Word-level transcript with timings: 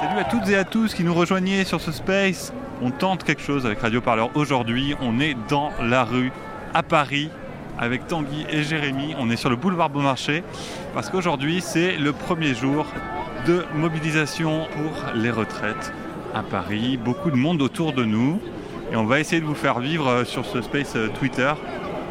Salut 0.00 0.18
à 0.20 0.24
toutes 0.24 0.48
et 0.48 0.56
à 0.56 0.62
tous 0.64 0.94
qui 0.94 1.02
nous 1.02 1.14
rejoignez 1.14 1.64
sur 1.64 1.80
ce 1.80 1.90
space. 1.90 2.52
On 2.80 2.92
tente 2.92 3.24
quelque 3.24 3.42
chose 3.42 3.66
avec 3.66 3.80
Radio 3.80 4.00
Parleur 4.00 4.30
aujourd'hui. 4.36 4.94
On 5.00 5.18
est 5.18 5.36
dans 5.48 5.70
la 5.80 6.04
rue 6.04 6.30
à 6.74 6.84
Paris 6.84 7.28
avec 7.76 8.06
Tanguy 8.06 8.46
et 8.48 8.62
Jérémy. 8.62 9.16
On 9.18 9.30
est 9.30 9.36
sur 9.36 9.50
le 9.50 9.56
boulevard 9.56 9.90
Beaumarchais 9.90 10.44
parce 10.94 11.10
qu'aujourd'hui 11.10 11.60
c'est 11.60 11.96
le 11.96 12.12
premier 12.12 12.54
jour 12.54 12.86
de 13.48 13.64
mobilisation 13.74 14.68
pour 14.76 15.12
les 15.16 15.30
retraites 15.30 15.92
à 16.34 16.44
Paris. 16.44 16.98
Beaucoup 16.98 17.32
de 17.32 17.36
monde 17.36 17.62
autour 17.62 17.92
de 17.94 18.04
nous 18.04 18.40
et 18.92 18.96
on 18.96 19.06
va 19.06 19.18
essayer 19.18 19.40
de 19.40 19.46
vous 19.46 19.54
faire 19.56 19.80
vivre 19.80 20.06
euh, 20.06 20.24
sur 20.24 20.44
ce 20.44 20.60
space 20.62 20.94
euh, 20.96 21.08
Twitter 21.18 21.52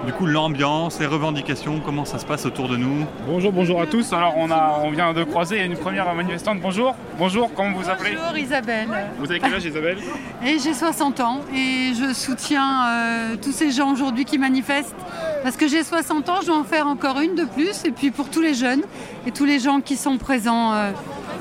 du 0.05 0.13
coup, 0.13 0.25
l'ambiance, 0.25 0.99
les 0.99 1.05
revendications, 1.05 1.79
comment 1.85 2.05
ça 2.05 2.17
se 2.17 2.25
passe 2.25 2.45
autour 2.45 2.67
de 2.67 2.75
nous 2.75 3.05
Bonjour, 3.27 3.51
bonjour 3.51 3.81
à 3.81 3.85
tous. 3.85 4.11
Alors, 4.13 4.33
on, 4.37 4.49
a, 4.49 4.79
on 4.83 4.89
vient 4.89 5.13
de 5.13 5.23
croiser 5.23 5.63
une 5.63 5.77
première 5.77 6.11
manifestante. 6.15 6.59
Bonjour, 6.59 6.95
bonjour, 7.19 7.51
comment 7.55 7.77
vous 7.77 7.87
appelez 7.87 8.17
Bonjour 8.19 8.37
Isabelle. 8.37 8.87
Vous 9.19 9.29
avez 9.29 9.39
quel 9.39 9.53
âge 9.53 9.65
Isabelle 9.65 9.97
Et 10.43 10.57
j'ai 10.57 10.73
60 10.73 11.19
ans 11.19 11.41
et 11.53 11.93
je 11.93 12.13
soutiens 12.13 12.85
euh, 12.87 13.35
tous 13.39 13.51
ces 13.51 13.69
gens 13.69 13.91
aujourd'hui 13.91 14.25
qui 14.25 14.39
manifestent. 14.39 14.95
Parce 15.43 15.55
que 15.55 15.67
j'ai 15.67 15.83
60 15.83 16.29
ans, 16.29 16.37
je 16.41 16.47
dois 16.47 16.57
en 16.57 16.63
faire 16.63 16.87
encore 16.87 17.19
une 17.19 17.35
de 17.35 17.45
plus. 17.45 17.85
Et 17.85 17.91
puis 17.91 18.09
pour 18.09 18.29
tous 18.29 18.41
les 18.41 18.55
jeunes 18.55 18.81
et 19.27 19.31
tous 19.31 19.45
les 19.45 19.59
gens 19.59 19.81
qui 19.81 19.97
sont 19.97 20.17
présents 20.17 20.73
euh, 20.73 20.91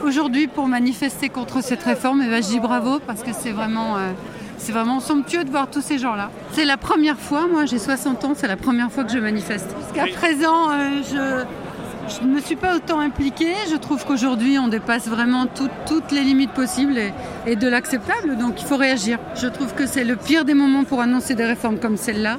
aujourd'hui 0.04 0.48
pour 0.48 0.68
manifester 0.68 1.30
contre 1.30 1.62
cette 1.62 1.82
réforme, 1.82 2.20
et 2.20 2.28
ben, 2.28 2.42
je 2.42 2.48
dis 2.48 2.60
bravo 2.60 2.98
parce 3.06 3.22
que 3.22 3.30
c'est 3.32 3.52
vraiment... 3.52 3.96
euh, 3.96 4.12
c'est 4.60 4.72
vraiment 4.72 5.00
somptueux 5.00 5.42
de 5.44 5.50
voir 5.50 5.68
tous 5.70 5.80
ces 5.80 5.98
gens-là. 5.98 6.30
C'est 6.52 6.64
la 6.64 6.76
première 6.76 7.18
fois, 7.18 7.46
moi 7.50 7.64
j'ai 7.66 7.78
60 7.78 8.24
ans, 8.24 8.32
c'est 8.36 8.46
la 8.48 8.56
première 8.56 8.92
fois 8.92 9.04
que 9.04 9.10
je 9.12 9.18
manifeste. 9.18 9.74
Jusqu'à 9.84 10.06
présent, 10.16 10.70
euh, 10.70 11.00
je 11.10 11.44
je 12.12 12.26
ne 12.26 12.34
me 12.34 12.40
suis 12.40 12.56
pas 12.56 12.74
autant 12.74 12.98
impliquée. 12.98 13.52
Je 13.70 13.76
trouve 13.76 14.04
qu'aujourd'hui, 14.04 14.58
on 14.58 14.66
dépasse 14.66 15.06
vraiment 15.06 15.46
tout- 15.46 15.68
toutes 15.86 16.10
les 16.10 16.22
limites 16.22 16.50
possibles 16.50 16.98
et, 16.98 17.12
et 17.46 17.54
de 17.54 17.68
l'acceptable. 17.68 18.36
Donc 18.36 18.60
il 18.60 18.66
faut 18.66 18.76
réagir. 18.76 19.18
Je 19.36 19.46
trouve 19.46 19.74
que 19.74 19.86
c'est 19.86 20.02
le 20.02 20.16
pire 20.16 20.44
des 20.44 20.54
moments 20.54 20.82
pour 20.82 21.00
annoncer 21.02 21.36
des 21.36 21.44
réformes 21.44 21.78
comme 21.78 21.96
celle-là. 21.96 22.38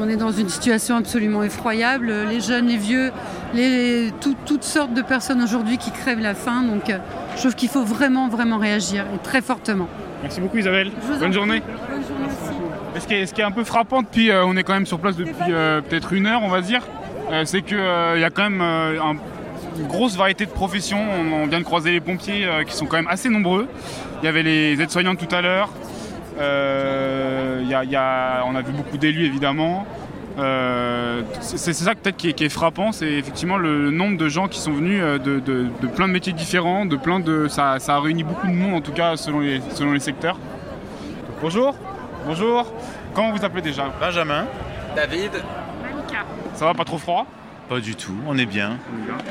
On 0.00 0.08
est 0.08 0.16
dans 0.16 0.32
une 0.32 0.48
situation 0.48 0.96
absolument 0.96 1.44
effroyable. 1.44 2.12
Les 2.30 2.40
jeunes, 2.40 2.66
les 2.66 2.76
vieux, 2.76 3.12
les, 3.54 4.12
tout- 4.20 4.34
toutes 4.44 4.64
sortes 4.64 4.92
de 4.92 5.02
personnes 5.02 5.40
aujourd'hui 5.40 5.78
qui 5.78 5.92
crèvent 5.92 6.18
la 6.18 6.34
faim. 6.34 6.64
Donc 6.64 6.90
euh, 6.90 6.98
je 7.36 7.42
trouve 7.42 7.54
qu'il 7.54 7.68
faut 7.68 7.84
vraiment, 7.84 8.26
vraiment 8.26 8.58
réagir 8.58 9.04
et 9.14 9.18
très 9.22 9.40
fortement. 9.40 9.86
Merci 10.22 10.40
beaucoup 10.40 10.58
Isabelle. 10.58 10.90
Bonne 11.18 11.32
journée. 11.32 11.60
Bonne 11.90 12.02
journée 12.06 12.26
aussi. 12.26 12.52
Et 12.96 13.00
Ce 13.00 13.06
qui, 13.06 13.14
est, 13.14 13.26
ce 13.26 13.34
qui 13.34 13.40
est 13.40 13.44
un 13.44 13.50
peu 13.50 13.64
frappant 13.64 14.02
depuis, 14.02 14.30
euh, 14.30 14.44
on 14.44 14.56
est 14.56 14.62
quand 14.62 14.74
même 14.74 14.86
sur 14.86 14.98
place 14.98 15.16
depuis 15.16 15.34
euh, 15.50 15.80
peut-être 15.80 16.12
une 16.12 16.26
heure, 16.26 16.42
on 16.42 16.48
va 16.48 16.60
dire, 16.60 16.82
euh, 17.30 17.44
c'est 17.44 17.62
qu'il 17.62 17.78
y 17.78 18.24
a 18.24 18.30
quand 18.30 18.42
même 18.42 18.60
euh, 18.60 19.00
un- 19.02 19.16
une 19.80 19.86
grosse 19.86 20.16
variété 20.16 20.44
de 20.44 20.50
professions. 20.50 21.00
On, 21.00 21.42
on 21.42 21.46
vient 21.46 21.58
de 21.58 21.64
croiser 21.64 21.92
les 21.92 22.00
pompiers 22.00 22.46
euh, 22.46 22.62
qui 22.64 22.76
sont 22.76 22.84
quand 22.86 22.96
même 22.96 23.08
assez 23.08 23.28
nombreux. 23.30 23.66
Il 24.22 24.26
y 24.26 24.28
avait 24.28 24.42
les 24.42 24.80
aides-soignantes 24.80 25.18
tout 25.26 25.34
à 25.34 25.40
l'heure. 25.40 25.70
Euh, 26.38 27.62
a- 27.74 27.84
y 27.84 27.96
a- 27.96 28.44
on 28.46 28.54
a 28.54 28.60
vu 28.62 28.72
beaucoup 28.72 28.98
d'élus 28.98 29.24
évidemment. 29.26 29.86
Euh, 30.38 31.22
c'est 31.40 31.72
ça 31.74 31.94
peut-être 31.94 32.16
qui, 32.16 32.30
est- 32.30 32.32
qui 32.32 32.44
est 32.44 32.48
frappant, 32.48 32.90
c'est 32.92 33.10
effectivement 33.12 33.58
le 33.58 33.90
nombre 33.90 34.16
de 34.16 34.28
gens 34.28 34.48
qui 34.48 34.58
sont 34.60 34.72
venus 34.72 35.00
euh, 35.02 35.18
de, 35.18 35.40
de- 35.40 35.66
de 35.80 35.86
plein 35.86 36.08
de 36.08 36.12
métiers 36.12 36.32
différents, 36.32 36.86
de 36.86 36.96
plein 36.96 37.20
de 37.20 37.48
ça, 37.48 37.78
ça 37.78 37.96
a 37.96 38.00
réuni 38.00 38.24
beaucoup 38.24 38.46
de 38.46 38.52
monde 38.52 38.74
en 38.74 38.80
tout 38.80 38.92
cas 38.92 39.16
selon 39.16 39.40
les, 39.40 39.60
selon 39.74 39.92
les 39.92 40.00
secteurs. 40.00 40.38
Bonjour, 41.42 41.74
bonjour. 42.26 42.66
Comment 43.14 43.30
vous 43.32 43.44
appelez 43.44 43.62
déjà? 43.62 43.90
Benjamin. 44.00 44.46
David. 44.96 45.32
Ça 46.54 46.64
va 46.66 46.74
pas 46.74 46.84
trop 46.84 46.98
froid? 46.98 47.26
Pas 47.72 47.80
du 47.80 47.94
tout, 47.96 48.14
on 48.26 48.36
est 48.36 48.44
bien. 48.44 48.76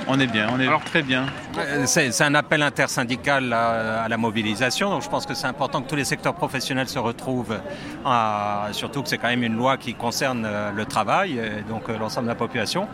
On 0.07 0.19
est 0.19 0.25
bien, 0.25 0.47
on 0.51 0.59
est 0.59 0.65
Alors- 0.65 0.83
très 0.83 1.03
bien. 1.03 1.27
Euh, 1.59 1.83
C'est 1.85 2.21
un 2.23 2.33
appel 2.33 2.63
intersyndical 2.63 3.53
à, 3.53 4.01
à 4.03 4.07
la 4.07 4.17
mobilisation, 4.17 4.89
donc 4.89 5.03
je 5.03 5.09
pense 5.09 5.27
que 5.27 5.35
c'est 5.35 5.45
important 5.45 5.79
que 5.83 5.87
tous 5.87 5.95
les 5.95 6.05
secteurs 6.05 6.33
professionnels 6.33 6.87
se 6.87 6.97
retrouvent, 6.97 7.59
à- 8.03 8.69
surtout 8.71 9.03
que 9.03 9.09
c'est 9.09 9.19
quand 9.19 9.27
même 9.27 9.43
une 9.43 9.55
loi 9.55 9.77
qui 9.77 9.93
concerne 9.93 10.43
euh, 10.47 10.71
le 10.71 10.85
travail, 10.85 11.37
et 11.37 11.61
donc 11.69 11.83
euh, 11.87 11.99
l'ensemble 11.99 12.25
de 12.25 12.31
la 12.31 12.35
population. 12.35 12.87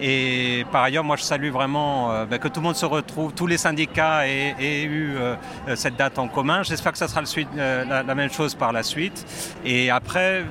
Et 0.00 0.66
par 0.72 0.82
ailleurs, 0.82 1.04
moi 1.04 1.14
je 1.14 1.22
salue 1.22 1.50
vraiment 1.50 2.10
euh, 2.10 2.24
ben, 2.26 2.40
que 2.40 2.48
tout 2.48 2.58
le 2.58 2.64
monde 2.66 2.74
se 2.76 2.86
retrouve, 2.86 3.32
tous 3.34 3.46
les 3.46 3.58
syndicats 3.58 4.26
aient, 4.26 4.56
aient 4.58 4.82
eu 4.82 5.14
euh, 5.16 5.36
euh, 5.68 5.76
cette 5.76 5.94
date 5.96 6.18
en 6.18 6.26
commun. 6.26 6.64
J'espère 6.64 6.90
que 6.90 6.98
ça 6.98 7.06
sera 7.06 7.20
le 7.20 7.26
suite- 7.26 7.48
euh, 7.56 7.84
la, 7.84 8.02
la 8.02 8.14
même 8.16 8.32
chose 8.32 8.56
par 8.56 8.72
la 8.72 8.82
suite. 8.82 9.24
Et 9.64 9.90
après, 9.90 10.44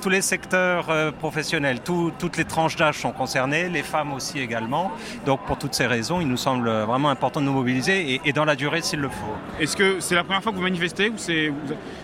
tous 0.00 0.08
les 0.08 0.22
secteurs 0.22 0.86
euh, 0.88 1.10
professionnels, 1.12 1.80
tout- 1.80 2.12
toutes 2.18 2.38
les 2.38 2.46
tranches 2.46 2.76
d'âge 2.76 2.96
sont 2.96 3.12
concernées, 3.12 3.68
les 3.68 3.82
femmes 3.90 4.12
aussi 4.12 4.38
également. 4.38 4.92
Donc 5.26 5.40
pour 5.46 5.58
toutes 5.58 5.74
ces 5.74 5.86
raisons, 5.86 6.20
il 6.20 6.28
nous 6.28 6.36
semble 6.48 6.70
vraiment 6.90 7.10
important 7.10 7.40
de 7.40 7.46
nous 7.46 7.52
mobiliser 7.60 8.14
et, 8.14 8.20
et 8.24 8.32
dans 8.32 8.44
la 8.44 8.56
durée 8.56 8.82
s'il 8.82 9.00
le 9.00 9.08
faut. 9.08 9.36
Est-ce 9.60 9.76
que 9.76 10.00
c'est 10.00 10.14
la 10.14 10.24
première 10.24 10.42
fois 10.42 10.52
que 10.52 10.56
vous 10.56 10.62
manifestez 10.62 11.08
ou 11.10 11.14
c'est 11.16 11.52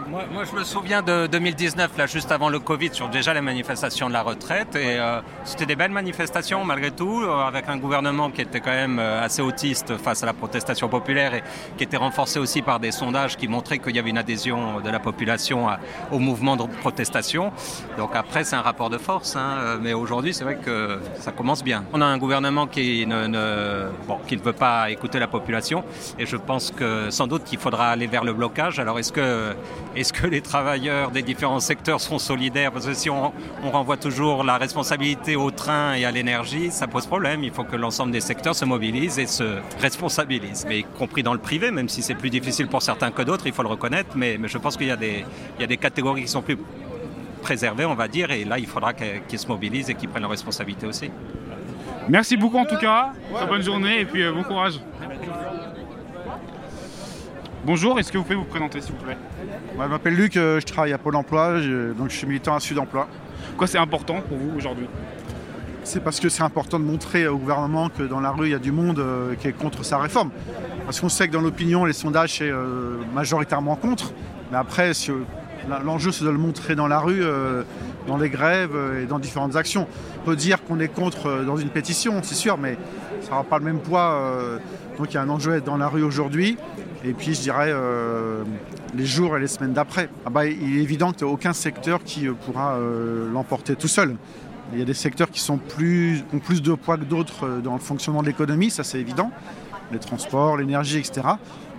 Moi, 0.08 0.22
moi, 0.32 0.44
je 0.44 0.56
me 0.56 0.62
souviens 0.62 1.02
de 1.02 1.26
2019, 1.26 1.98
là, 1.98 2.06
juste 2.06 2.30
avant 2.30 2.48
le 2.48 2.60
Covid, 2.60 2.90
sur 2.92 3.08
déjà 3.08 3.34
les 3.34 3.40
manifestations 3.40 4.06
de 4.06 4.12
la 4.12 4.22
retraite. 4.22 4.76
Et 4.76 5.00
euh, 5.00 5.20
c'était 5.44 5.66
des 5.66 5.74
belles 5.74 5.90
manifestations, 5.90 6.64
malgré 6.64 6.92
tout, 6.92 7.22
euh, 7.22 7.40
avec 7.44 7.68
un 7.68 7.76
gouvernement 7.76 8.30
qui 8.30 8.42
était 8.42 8.60
quand 8.60 8.70
même 8.70 9.00
euh, 9.00 9.24
assez 9.24 9.42
autiste 9.42 9.96
face 9.96 10.22
à 10.22 10.26
la 10.26 10.32
protestation 10.32 10.88
populaire 10.88 11.34
et 11.34 11.42
qui 11.76 11.82
était 11.82 11.96
renforcé 11.96 12.38
aussi 12.38 12.62
par 12.62 12.78
des 12.78 12.92
sondages 12.92 13.36
qui 13.36 13.48
montraient 13.48 13.80
qu'il 13.80 13.96
y 13.96 13.98
avait 13.98 14.10
une 14.10 14.18
adhésion 14.18 14.78
de 14.80 14.88
la 14.90 15.00
population 15.00 15.68
à- 15.68 15.80
au 16.12 16.20
mouvement 16.20 16.54
de 16.56 16.62
protestation. 16.80 17.52
Donc 17.98 18.10
après, 18.14 18.44
c'est 18.44 18.54
un 18.56 18.62
rapport 18.62 18.90
de 18.90 18.98
force. 18.98 19.34
hein, 19.34 19.56
euh, 19.58 19.78
mais 19.80 19.92
aujourd'hui, 19.92 20.32
c'est 20.32 20.44
vrai 20.44 20.56
que 20.56 21.00
ça 21.18 21.32
commence 21.32 21.64
bien. 21.64 21.82
On 21.92 22.00
a 22.00 22.06
un 22.06 22.18
gouvernement 22.18 22.68
qui 22.68 23.04
ne, 23.08 23.26
ne- 23.26 23.88
bon, 24.06 24.18
qui 24.28 24.36
ne 24.36 24.42
veut 24.42 24.52
pas 24.52 24.88
écouter 24.88 25.18
la 25.18 25.26
population. 25.26 25.82
Et 26.16 26.26
je 26.26 26.36
pense 26.36 26.70
que 26.70 27.10
sans 27.10 27.26
doute 27.26 27.42
qu'il 27.42 27.58
faudra 27.58 27.88
aller 27.88 28.06
vers 28.06 28.22
le 28.22 28.32
blocage. 28.34 28.78
Alors 28.78 29.00
est-ce 29.00 29.10
que, 29.12 29.56
est-ce 29.96 30.12
que 30.12 30.26
les 30.26 30.40
travailleurs 30.42 31.10
des 31.10 31.22
différents 31.22 31.60
secteurs 31.60 32.00
seront 32.00 32.18
solidaires? 32.18 32.70
Parce 32.70 32.86
que 32.86 32.94
si 32.94 33.08
on, 33.10 33.32
on 33.64 33.70
renvoie 33.70 33.96
toujours 33.96 34.44
la 34.44 34.58
responsabilité 34.58 35.36
au 35.36 35.50
train 35.50 35.94
et 35.94 36.04
à 36.04 36.10
l'énergie, 36.10 36.70
ça 36.70 36.86
pose 36.86 37.06
problème. 37.06 37.42
Il 37.42 37.50
faut 37.50 37.64
que 37.64 37.76
l'ensemble 37.76 38.12
des 38.12 38.20
secteurs 38.20 38.54
se 38.54 38.64
mobilisent 38.64 39.18
et 39.18 39.26
se 39.26 39.58
responsabilisent. 39.80 40.66
Mais 40.68 40.80
y 40.80 40.84
compris 40.84 41.22
dans 41.22 41.32
le 41.32 41.38
privé, 41.40 41.70
même 41.70 41.88
si 41.88 42.02
c'est 42.02 42.14
plus 42.14 42.30
difficile 42.30 42.66
pour 42.68 42.82
certains 42.82 43.10
que 43.10 43.22
d'autres, 43.22 43.46
il 43.46 43.52
faut 43.52 43.62
le 43.62 43.68
reconnaître. 43.68 44.10
Mais, 44.16 44.36
mais 44.38 44.48
je 44.48 44.58
pense 44.58 44.76
qu'il 44.76 44.86
y, 44.88 44.90
a 44.90 44.96
des- 44.96 45.24
il 45.58 45.60
y 45.60 45.64
a 45.64 45.68
des 45.68 45.76
catégories 45.78 46.22
qui 46.22 46.28
sont 46.28 46.42
plus 46.42 46.58
préservées, 47.42 47.84
on 47.86 47.94
va 47.94 48.08
dire. 48.08 48.30
Et 48.30 48.44
là, 48.44 48.58
il 48.58 48.66
faudra 48.66 48.92
qu'ils 48.92 49.38
se 49.38 49.46
mobilisent 49.48 49.88
et 49.90 49.94
qu'ils 49.94 50.08
prennent 50.08 50.22
leurs 50.22 50.30
responsabilités 50.30 50.86
aussi. 50.86 51.10
Merci 52.08 52.36
beaucoup 52.36 52.58
en 52.58 52.66
tout 52.66 52.76
cas. 52.76 53.12
Bonne 53.48 53.62
journée 53.62 54.00
et 54.00 54.04
puis 54.04 54.22
euh, 54.22 54.32
bon 54.32 54.42
courage. 54.44 54.74
Bonjour, 57.66 57.98
est-ce 57.98 58.12
que 58.12 58.18
vous 58.18 58.24
pouvez 58.24 58.36
vous 58.36 58.44
présenter 58.44 58.80
s'il 58.80 58.92
vous 58.94 59.02
plaît 59.04 59.16
je 59.74 59.88
m'appelle 59.88 60.14
Luc, 60.14 60.36
euh, 60.36 60.58
je 60.60 60.64
travaille 60.66 60.92
à 60.92 60.98
Pôle 60.98 61.16
emploi, 61.16 61.60
je- 61.60 61.92
donc 61.92 62.10
je 62.10 62.16
suis 62.16 62.26
militant 62.26 62.54
à 62.54 62.60
Sud 62.60 62.78
Emploi. 62.78 63.06
Pourquoi 63.48 63.66
c'est 63.66 63.78
important 63.78 64.20
pour 64.26 64.38
vous 64.38 64.56
aujourd'hui 64.56 64.86
C'est 65.84 66.00
parce 66.02 66.18
que 66.18 66.28
c'est 66.28 66.42
important 66.42 66.78
de 66.78 66.84
montrer 66.84 67.26
au 67.28 67.36
gouvernement 67.36 67.88
que 67.90 68.02
dans 68.04 68.20
la 68.20 68.30
rue, 68.30 68.46
il 68.46 68.52
y 68.52 68.54
a 68.54 68.58
du 68.58 68.72
monde 68.72 68.98
euh, 68.98 69.34
qui 69.34 69.48
est 69.48 69.52
contre 69.52 69.84
sa 69.84 69.98
réforme. 69.98 70.30
Parce 70.86 71.00
qu'on 71.00 71.08
sait 71.08 71.28
que 71.28 71.32
dans 71.32 71.40
l'opinion, 71.42 71.84
les 71.84 71.92
sondages, 71.92 72.38
c'est 72.38 72.48
euh, 72.50 72.96
majoritairement 73.14 73.76
contre. 73.76 74.12
Mais 74.50 74.56
après, 74.56 74.94
si, 74.94 75.10
euh, 75.10 75.16
l'enjeu, 75.84 76.12
c'est 76.12 76.24
de 76.24 76.30
le 76.30 76.38
montrer 76.38 76.74
dans 76.74 76.86
la 76.86 76.98
rue, 76.98 77.22
euh, 77.22 77.62
dans 78.06 78.16
les 78.16 78.30
grèves 78.30 78.74
euh, 78.74 79.02
et 79.02 79.06
dans 79.06 79.18
différentes 79.18 79.56
actions. 79.56 79.86
On 80.22 80.24
peut 80.24 80.36
dire 80.36 80.62
qu'on 80.64 80.80
est 80.80 80.88
contre 80.88 81.26
euh, 81.26 81.44
dans 81.44 81.56
une 81.56 81.68
pétition, 81.68 82.20
c'est 82.22 82.34
sûr, 82.34 82.58
mais 82.58 82.76
ça 83.22 83.30
n'aura 83.30 83.44
pas 83.44 83.58
le 83.58 83.64
même 83.64 83.80
poids. 83.80 84.20
donc 84.98 85.12
il 85.12 85.14
y 85.14 85.16
a 85.16 85.22
un 85.22 85.28
enjeu 85.28 85.52
à 85.52 85.56
être 85.56 85.64
dans 85.64 85.76
la 85.76 85.88
rue 85.88 86.02
aujourd'hui. 86.02 86.56
Et 87.04 87.12
puis, 87.12 87.34
je 87.34 87.40
dirais, 87.40 87.72
les 88.94 89.06
jours 89.06 89.36
et 89.36 89.40
les 89.40 89.46
semaines 89.48 89.72
d'après. 89.72 90.08
Ah 90.24 90.30
bah, 90.30 90.46
il 90.46 90.78
est 90.78 90.82
évident 90.82 91.12
qu'il 91.12 91.26
n'y 91.26 91.30
a 91.30 91.34
aucun 91.34 91.52
secteur 91.52 92.04
qui 92.04 92.26
pourra 92.28 92.78
l'emporter 93.32 93.74
tout 93.74 93.88
seul. 93.88 94.16
Il 94.72 94.78
y 94.78 94.82
a 94.82 94.84
des 94.84 94.94
secteurs 94.94 95.30
qui, 95.30 95.40
sont 95.40 95.58
plus, 95.58 96.24
ont 96.32 96.38
plus 96.38 96.62
de 96.62 96.72
poids 96.74 96.96
que 96.96 97.04
d'autres 97.04 97.60
dans 97.64 97.74
le 97.74 97.80
fonctionnement 97.80 98.22
de 98.22 98.28
l'économie, 98.28 98.70
ça 98.70 98.84
c'est 98.84 99.00
évident. 99.00 99.30
Les 99.92 99.98
transports, 99.98 100.56
l'énergie, 100.56 100.98
etc. 100.98 101.22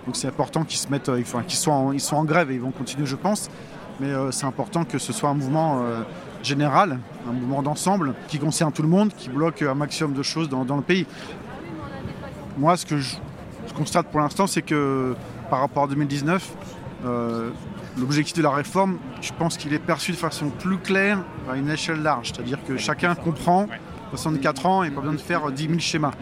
Donc 0.06 0.16
c'est 0.16 0.28
important 0.28 0.64
qu'ils 0.64 0.78
se 0.78 0.88
mettent, 0.88 1.08
enfin, 1.08 1.42
qu'ils 1.42 1.58
soient, 1.58 1.74
en, 1.74 1.92
ils 1.92 2.02
en 2.12 2.24
grève 2.24 2.50
et 2.50 2.54
ils 2.54 2.60
vont 2.60 2.70
continuer, 2.70 3.06
je 3.06 3.16
pense. 3.16 3.48
Mais 4.00 4.08
euh, 4.08 4.30
c'est 4.30 4.46
important 4.46 4.84
que 4.84 4.98
ce 4.98 5.12
soit 5.12 5.30
un 5.30 5.34
mouvement 5.34 5.82
euh, 5.82 6.02
général, 6.42 6.98
un 7.28 7.32
mouvement 7.32 7.62
d'ensemble 7.62 8.14
qui 8.28 8.38
concerne 8.38 8.72
tout 8.72 8.82
le 8.82 8.88
monde, 8.88 9.12
qui 9.16 9.28
bloque 9.28 9.62
un 9.62 9.74
maximum 9.74 10.12
de 10.12 10.22
choses 10.22 10.48
dans, 10.48 10.64
dans 10.64 10.76
le 10.76 10.82
pays. 10.82 11.06
Moi, 12.56 12.76
ce 12.76 12.86
que 12.86 12.98
je, 12.98 13.16
je 13.66 13.72
constate 13.72 14.06
pour 14.08 14.20
l'instant, 14.20 14.46
c'est 14.46 14.62
que 14.62 15.14
par 15.50 15.60
rapport 15.60 15.84
à 15.84 15.86
2019, 15.88 16.56
euh, 17.04 17.50
l'objectif 17.96 18.36
de 18.36 18.42
la 18.42 18.50
réforme, 18.50 18.98
je 19.20 19.32
pense 19.36 19.56
qu'il 19.56 19.72
est 19.72 19.78
perçu 19.78 20.12
de 20.12 20.16
façon 20.16 20.50
plus 20.50 20.78
claire 20.78 21.18
à 21.50 21.56
une 21.56 21.70
échelle 21.70 22.02
large. 22.02 22.32
C'est-à-dire 22.32 22.58
que 22.66 22.76
chacun 22.76 23.14
comprend, 23.14 23.66
64 24.10 24.66
ans, 24.66 24.82
et 24.82 24.90
pas 24.90 25.00
besoin 25.00 25.14
de 25.14 25.20
faire 25.20 25.50
10 25.50 25.66
000 25.66 25.78
schémas. 25.78 26.12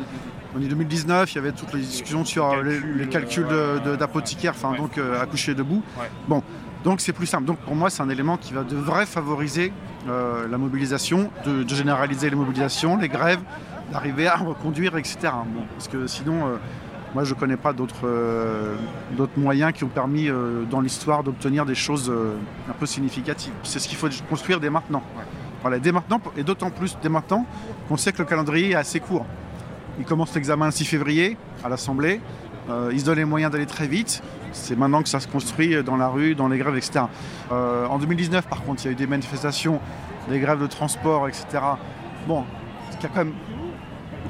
En 0.54 0.58
2019, 0.58 1.32
il 1.32 1.34
y 1.34 1.38
avait 1.38 1.52
toutes 1.52 1.74
les 1.74 1.80
discussions 1.80 2.24
sur 2.24 2.62
les, 2.62 2.80
les 2.80 3.08
calculs 3.08 3.46
d'apothicaire, 3.98 4.54
enfin 4.56 4.74
donc 4.74 4.96
euh, 4.96 5.20
accoucher 5.20 5.54
debout. 5.54 5.82
Bon, 6.28 6.42
donc 6.86 7.00
c'est 7.00 7.12
plus 7.12 7.26
simple. 7.26 7.44
Donc 7.44 7.58
pour 7.58 7.74
moi, 7.74 7.90
c'est 7.90 8.02
un 8.02 8.08
élément 8.08 8.36
qui 8.36 8.54
va 8.54 8.62
devrait 8.62 9.06
favoriser 9.06 9.72
euh, 10.08 10.46
la 10.46 10.56
mobilisation, 10.56 11.30
de, 11.44 11.64
de 11.64 11.74
généraliser 11.74 12.30
les 12.30 12.36
mobilisations, 12.36 12.96
les 12.96 13.08
grèves, 13.08 13.40
d'arriver 13.90 14.28
à 14.28 14.36
reconduire, 14.36 14.96
etc. 14.96 15.16
parce 15.74 15.88
que 15.88 16.06
sinon, 16.06 16.58
moi, 17.12 17.24
je 17.24 17.34
ne 17.34 17.38
connais 17.38 17.56
pas 17.56 17.72
d'autres 17.72 18.08
moyens 19.36 19.72
qui 19.72 19.84
ont 19.84 19.88
permis 19.88 20.28
dans 20.70 20.80
l'histoire 20.80 21.22
d'obtenir 21.22 21.64
des 21.64 21.76
choses 21.76 22.12
un 22.68 22.72
peu 22.72 22.86
significatives. 22.86 23.52
C'est 23.62 23.78
ce 23.78 23.88
qu'il 23.88 23.96
faut 23.96 24.08
construire 24.28 24.58
dès 24.58 24.70
maintenant. 24.70 25.02
Voilà, 25.62 25.78
dès 25.80 25.92
maintenant, 25.92 26.20
et 26.36 26.44
d'autant 26.44 26.70
plus 26.70 26.96
dès 27.02 27.08
maintenant 27.08 27.46
qu'on 27.88 27.96
sait 27.96 28.12
que 28.12 28.18
le 28.18 28.24
calendrier 28.24 28.70
est 28.70 28.74
assez 28.74 29.00
court. 29.00 29.26
Il 29.98 30.04
commence 30.04 30.34
l'examen 30.34 30.66
le 30.66 30.72
6 30.72 30.84
février 30.84 31.36
à 31.64 31.68
l'Assemblée. 31.68 32.20
Euh, 32.68 32.90
il 32.92 33.00
se 33.00 33.04
donne 33.04 33.16
les 33.16 33.24
moyens 33.24 33.52
d'aller 33.52 33.66
très 33.66 33.86
vite. 33.86 34.22
C'est 34.56 34.76
maintenant 34.76 35.02
que 35.02 35.08
ça 35.08 35.20
se 35.20 35.28
construit 35.28 35.82
dans 35.84 35.96
la 35.96 36.08
rue, 36.08 36.34
dans 36.34 36.48
les 36.48 36.58
grèves, 36.58 36.76
etc. 36.76 37.04
Euh, 37.52 37.86
en 37.86 37.98
2019, 37.98 38.48
par 38.48 38.62
contre, 38.64 38.82
il 38.84 38.86
y 38.86 38.88
a 38.88 38.92
eu 38.92 38.96
des 38.96 39.06
manifestations, 39.06 39.80
des 40.28 40.40
grèves 40.40 40.60
de 40.60 40.66
transport, 40.66 41.28
etc. 41.28 41.44
Bon, 42.26 42.44
ce 42.90 42.96
qui 42.96 43.06
a 43.06 43.08
quand 43.10 43.24
même 43.24 43.34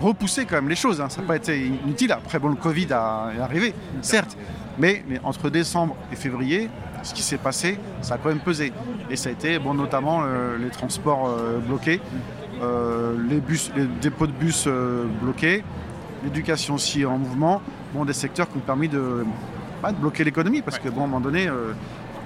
repoussé 0.00 0.44
quand 0.44 0.56
même 0.56 0.68
les 0.68 0.76
choses. 0.76 1.00
Hein. 1.00 1.08
Ça 1.08 1.22
n'a 1.22 1.26
pas 1.26 1.36
été 1.36 1.66
inutile. 1.66 2.12
Après, 2.12 2.38
le 2.38 2.54
Covid 2.54 2.92
a, 2.92 3.30
est 3.36 3.40
arrivé, 3.40 3.72
certes. 4.02 4.36
Mais, 4.78 5.04
entre 5.24 5.48
décembre 5.48 5.96
et 6.12 6.16
février, 6.16 6.68
ce 7.02 7.14
qui 7.14 7.22
s'est 7.22 7.38
passé, 7.38 7.78
ça 8.02 8.14
a 8.14 8.18
quand 8.18 8.28
même 8.28 8.40
pesé. 8.40 8.72
Et 9.08 9.16
ça 9.16 9.30
a 9.30 9.32
été 9.32 9.58
bon, 9.58 9.72
notamment 9.72 10.20
euh, 10.22 10.58
les 10.58 10.68
transports 10.68 11.34
bloqués. 11.66 12.00
Euh, 12.62 13.16
les, 13.28 13.40
bus, 13.40 13.70
les 13.76 13.84
dépôts 13.84 14.26
de 14.26 14.32
bus 14.32 14.66
bloqués, 15.22 15.62
l'éducation 16.24 16.74
aussi 16.74 17.04
en 17.04 17.18
mouvement, 17.18 17.60
bon, 17.92 18.06
des 18.06 18.14
secteurs 18.14 18.50
qui 18.50 18.56
ont 18.56 18.60
permis 18.60 18.88
de, 18.88 19.24
de 19.92 19.98
bloquer 19.98 20.24
l'économie, 20.24 20.62
parce 20.62 20.78
que 20.78 20.88
bon, 20.88 21.02
à 21.02 21.04
un 21.04 21.06
moment 21.06 21.20
donné, 21.20 21.46
euh, 21.46 21.72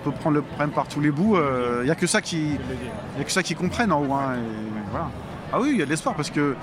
on 0.00 0.10
peut 0.10 0.16
prendre 0.16 0.36
le 0.36 0.42
problème 0.42 0.70
par 0.70 0.88
tous 0.88 1.00
les 1.00 1.10
bouts. 1.10 1.36
Il 1.80 1.84
n'y 1.84 1.90
a 1.90 1.94
que 1.94 2.06
ça 2.06 2.20
qui, 2.20 2.52
y 3.18 3.20
a 3.20 3.24
que 3.24 3.32
ça 3.32 3.42
qui 3.42 3.54
comprennent 3.54 3.92
en 3.92 4.00
haut. 4.00 4.14
Hein, 4.14 4.36
voilà. 4.90 5.10
Ah 5.52 5.58
oui, 5.60 5.70
il 5.72 5.78
y 5.78 5.82
a 5.82 5.84
de 5.84 5.90
l'espoir 5.90 6.14
parce 6.14 6.30
que 6.30 6.54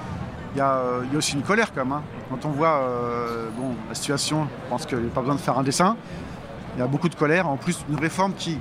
il 0.55 0.57
y, 0.57 0.61
a, 0.61 0.81
aussi 1.15 1.35
une 1.35 1.43
colère 1.43 1.71
quand 1.71 1.85
même. 1.85 1.91
Hein. 1.91 2.01
Quand 2.31 2.45
on 2.45 2.49
voit 2.49 2.81
bon, 3.55 3.75
la 3.87 3.93
situation, 3.93 4.47
je 4.65 4.69
pense 4.69 4.85
qu'il 4.87 4.97
n'y 4.97 5.07
a 5.07 5.11
pas 5.11 5.21
besoin 5.21 5.35
de 5.35 5.39
faire 5.39 5.57
un 5.59 5.61
dessin. 5.61 5.95
Il 6.75 6.79
y 6.79 6.81
a 6.81 6.87
beaucoup 6.87 7.09
de 7.09 7.15
colère. 7.15 7.47
En 7.47 7.57
plus, 7.57 7.85
une 7.89 7.99
réforme 7.99 8.33
qui 8.33 8.57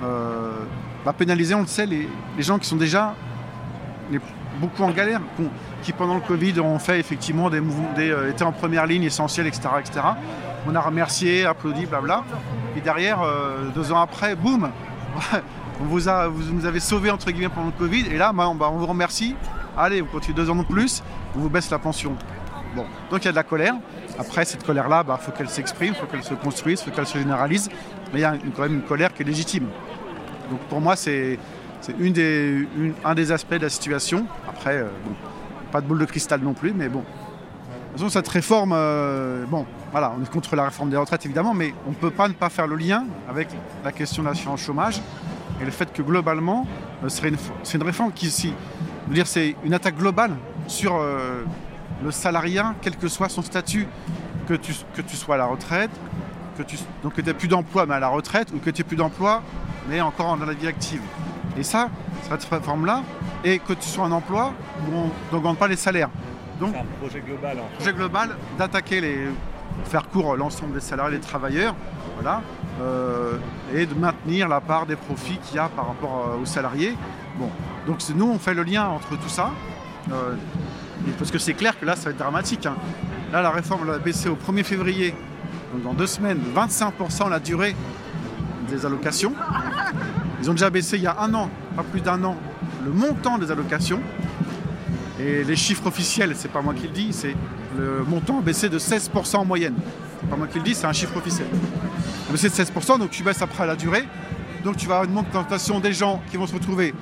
va 0.00 1.12
pénaliser, 1.12 1.54
on 1.54 1.60
le 1.60 1.66
sait, 1.66 1.84
les, 1.84 2.08
les 2.36 2.42
gens 2.42 2.58
qui 2.58 2.66
sont 2.66 2.76
déjà 2.76 3.14
les 4.10 4.20
beaucoup 4.60 4.82
en 4.82 4.90
galère, 4.90 5.20
qui 5.82 5.92
pendant 5.92 6.14
le 6.14 6.20
Covid 6.20 6.60
ont 6.60 6.78
fait 6.78 6.98
effectivement 6.98 7.50
des 7.50 7.60
mouvements, 7.60 7.92
des, 7.94 8.10
euh, 8.10 8.30
étaient 8.30 8.44
en 8.44 8.52
première 8.52 8.86
ligne 8.86 9.04
essentielle, 9.04 9.46
etc., 9.46 9.68
etc. 9.80 10.00
On 10.66 10.74
a 10.74 10.80
remercié, 10.80 11.44
applaudi, 11.44 11.86
blabla. 11.86 12.24
Et 12.76 12.80
derrière, 12.80 13.22
euh, 13.22 13.68
deux 13.74 13.92
ans 13.92 14.00
après, 14.00 14.34
boum, 14.34 14.70
on 15.80 15.84
vous, 15.84 16.08
a, 16.08 16.28
vous 16.28 16.52
nous 16.52 16.66
avez 16.66 16.80
sauvé 16.80 17.10
entre 17.10 17.30
guillemets 17.30 17.50
pendant 17.50 17.66
le 17.66 17.72
Covid. 17.72 18.06
Et 18.10 18.16
là, 18.16 18.32
bah, 18.32 18.48
on, 18.48 18.76
vous 18.76 18.86
remercie. 18.86 19.36
Allez, 19.76 20.00
vous 20.00 20.08
continuez 20.08 20.36
deux 20.36 20.50
ans 20.50 20.56
de 20.56 20.62
plus, 20.62 21.02
on 21.36 21.40
vous 21.40 21.50
baisse 21.50 21.70
la 21.70 21.78
pension. 21.78 22.16
Bon, 22.74 22.86
donc 23.10 23.22
il 23.22 23.26
y 23.26 23.28
a 23.28 23.32
de 23.32 23.36
la 23.36 23.42
colère. 23.42 23.74
Après, 24.18 24.44
cette 24.44 24.64
colère-là, 24.64 25.02
il 25.04 25.08
bah, 25.08 25.18
faut 25.20 25.32
qu'elle 25.32 25.48
s'exprime, 25.48 25.94
il 25.94 26.00
faut 26.00 26.06
qu'elle 26.06 26.24
se 26.24 26.34
construise, 26.34 26.80
il 26.80 26.90
faut 26.90 26.96
qu'elle 26.96 27.06
se 27.06 27.18
généralise. 27.18 27.68
Mais 28.12 28.20
il 28.20 28.22
y 28.22 28.24
a 28.24 28.36
quand 28.56 28.62
même 28.62 28.74
une 28.74 28.82
colère 28.82 29.12
qui 29.12 29.22
est 29.22 29.26
légitime. 29.26 29.66
Donc 30.50 30.60
pour 30.68 30.80
moi, 30.80 30.96
c'est 30.96 31.38
une 31.98 32.64
un 33.04 33.14
des 33.14 33.32
aspects 33.32 33.54
de 33.54 33.62
la 33.62 33.68
situation. 33.68 34.26
Après, 34.48 34.76
euh, 34.76 34.88
pas 35.72 35.80
de 35.80 35.86
boule 35.86 35.98
de 35.98 36.04
cristal 36.04 36.40
non 36.40 36.54
plus, 36.54 36.72
mais 36.72 36.88
bon. 36.88 37.04
Façon, 37.94 38.08
cette 38.08 38.26
réforme, 38.26 38.72
euh, 38.74 39.44
bon, 39.46 39.64
voilà, 39.92 40.12
on 40.18 40.22
est 40.22 40.28
contre 40.28 40.56
la 40.56 40.64
réforme 40.64 40.90
des 40.90 40.96
retraites 40.96 41.24
évidemment, 41.24 41.54
mais 41.54 41.72
on 41.86 41.90
ne 41.90 41.94
peut 41.94 42.10
pas 42.10 42.26
ne 42.26 42.32
pas 42.32 42.48
faire 42.48 42.66
le 42.66 42.74
lien 42.74 43.04
avec 43.28 43.46
la 43.84 43.92
question 43.92 44.24
de 44.24 44.28
l'assurance 44.28 44.62
chômage 44.62 45.00
et 45.60 45.64
le 45.64 45.70
fait 45.70 45.92
que 45.92 46.02
globalement, 46.02 46.66
euh, 47.04 47.08
c'est 47.08 47.28
une, 47.74 47.82
réforme 47.84 48.10
qui, 48.12 48.30
si, 48.30 48.52
c'est 49.24 49.54
une 49.64 49.74
attaque 49.74 49.96
globale 49.96 50.32
sur 50.66 50.98
le 52.02 52.10
salariat, 52.10 52.74
quel 52.80 52.96
que 52.96 53.06
soit 53.06 53.28
son 53.28 53.42
statut, 53.42 53.86
que 54.48 54.54
tu, 54.54 54.72
sois 55.16 55.36
à 55.36 55.38
la 55.38 55.46
retraite, 55.46 55.90
que 56.58 56.64
tu 56.64 56.76
donc 57.02 57.14
que 57.14 57.30
plus 57.30 57.48
d'emploi 57.48 57.86
mais 57.86 57.94
à 57.94 58.00
la 58.00 58.08
retraite, 58.08 58.50
ou 58.52 58.58
que 58.58 58.70
tu 58.70 58.80
n'aies 58.82 58.88
plus 58.88 58.96
d'emploi 58.96 59.40
mais 59.88 60.00
encore 60.00 60.36
dans 60.36 60.46
la 60.46 60.54
vie 60.54 60.66
active. 60.66 61.02
Et 61.56 61.62
ça, 61.62 61.90
cette 62.28 62.44
réforme-là, 62.44 63.02
et 63.44 63.60
que 63.60 63.74
tu 63.74 63.88
sois 63.88 64.04
en 64.04 64.10
emploi, 64.10 64.52
on 64.92 65.10
n'augmente 65.32 65.58
pas 65.58 65.68
les 65.68 65.76
salaires. 65.76 66.10
Donc, 66.60 66.72
c'est 66.72 66.80
un 66.80 66.84
projet 67.00 67.20
global. 67.20 67.58
Un 67.58 67.76
projet 67.76 67.92
global 67.92 68.36
d'attaquer 68.58 69.00
les, 69.00 69.28
faire 69.84 70.08
court 70.08 70.36
l'ensemble 70.36 70.74
des 70.74 70.80
salariés, 70.80 71.16
les 71.16 71.20
travailleurs, 71.20 71.74
voilà, 72.14 72.42
euh, 72.80 73.36
et 73.74 73.86
de 73.86 73.94
maintenir 73.94 74.48
la 74.48 74.60
part 74.60 74.86
des 74.86 74.96
profits 74.96 75.38
qu'il 75.38 75.56
y 75.56 75.58
a 75.58 75.68
par 75.68 75.88
rapport 75.88 76.28
euh, 76.28 76.42
aux 76.42 76.46
salariés. 76.46 76.94
Bon, 77.38 77.50
donc 77.86 77.98
nous 78.14 78.30
on 78.30 78.38
fait 78.38 78.54
le 78.54 78.62
lien 78.62 78.86
entre 78.86 79.18
tout 79.18 79.28
ça, 79.28 79.50
euh, 80.12 80.34
parce 81.18 81.30
que 81.30 81.38
c'est 81.38 81.54
clair 81.54 81.78
que 81.78 81.84
là 81.84 81.96
ça 81.96 82.04
va 82.04 82.10
être 82.10 82.18
dramatique. 82.18 82.66
Hein. 82.66 82.76
Là 83.32 83.42
la 83.42 83.50
réforme 83.50 83.86
va 83.86 83.98
baisser 83.98 84.28
au 84.28 84.36
1er 84.36 84.64
février, 84.64 85.14
donc 85.72 85.82
dans 85.82 85.94
deux 85.94 86.06
semaines, 86.06 86.40
25% 86.54 87.28
la 87.28 87.40
durée 87.40 87.74
des 88.68 88.86
allocations. 88.86 89.32
Ils 90.40 90.50
ont 90.50 90.54
déjà 90.54 90.70
baissé 90.70 90.96
il 90.96 91.02
y 91.02 91.06
a 91.06 91.16
un 91.20 91.32
an, 91.34 91.50
pas 91.76 91.82
plus 91.82 92.00
d'un 92.00 92.22
an, 92.24 92.36
le 92.84 92.92
montant 92.92 93.38
des 93.38 93.50
allocations. 93.50 94.00
Et 95.24 95.42
les 95.42 95.56
chiffres 95.56 95.86
officiels, 95.86 96.34
c'est 96.36 96.50
pas 96.50 96.60
moi 96.60 96.74
qui 96.74 96.82
le 96.82 96.92
dis, 96.92 97.12
c'est 97.12 97.34
le 97.78 98.04
montant 98.04 98.38
a 98.38 98.42
baissé 98.42 98.68
de 98.68 98.78
16% 98.78 99.36
en 99.36 99.44
moyenne. 99.44 99.74
C'est 100.20 100.28
pas 100.28 100.36
moi 100.36 100.46
qui 100.46 100.58
le 100.58 100.64
dis, 100.64 100.74
c'est 100.74 100.86
un 100.86 100.92
chiffre 100.92 101.16
officiel. 101.16 101.46
Il 101.52 102.28
a 102.28 102.32
baissé 102.32 102.50
de 102.50 102.54
16%, 102.54 102.98
donc 102.98 103.10
tu 103.10 103.22
baisses 103.22 103.40
après 103.40 103.66
la 103.66 103.74
durée. 103.74 104.04
Donc 104.64 104.76
tu 104.76 104.86
vas 104.86 104.96
avoir 104.96 105.10
une 105.10 105.18
augmentation 105.18 105.80
des 105.80 105.94
gens 105.94 106.20
qui 106.30 106.36
vont 106.36 106.46
se 106.46 106.54
retrouver 106.54 106.94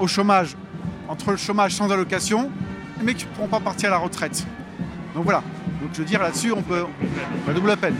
au 0.00 0.08
chômage, 0.08 0.56
entre 1.08 1.30
le 1.30 1.36
chômage 1.36 1.72
sans 1.72 1.90
allocation, 1.90 2.50
mais 3.02 3.14
qui 3.14 3.26
ne 3.26 3.30
pourront 3.30 3.48
pas 3.48 3.60
partir 3.60 3.90
à 3.90 3.92
la 3.92 3.98
retraite. 3.98 4.44
Donc 5.14 5.24
voilà. 5.24 5.42
Donc 5.80 5.90
je 5.92 5.98
veux 5.98 6.04
dire 6.04 6.20
là-dessus, 6.20 6.52
on 6.52 6.62
peut. 6.62 6.84
La 7.46 7.52
double 7.52 7.76
peine. 7.76 7.94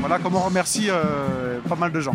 Voilà 0.00 0.18
comment 0.18 0.40
on 0.40 0.48
remercie 0.48 0.88
euh, 0.90 1.60
pas 1.66 1.76
mal 1.76 1.92
de 1.92 2.00
gens. 2.00 2.14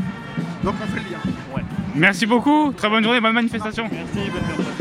Donc 0.63 0.75
on 0.81 0.85
fait 0.85 1.01
le 1.03 1.09
lien. 1.09 1.63
Merci 1.95 2.27
beaucoup, 2.27 2.71
très 2.71 2.87
bonne 2.87 3.03
journée, 3.03 3.19
bonne 3.19 3.33
manifestation. 3.33 3.89
Merci, 3.91 4.29
bonne 4.29 4.45
journée. 4.55 4.78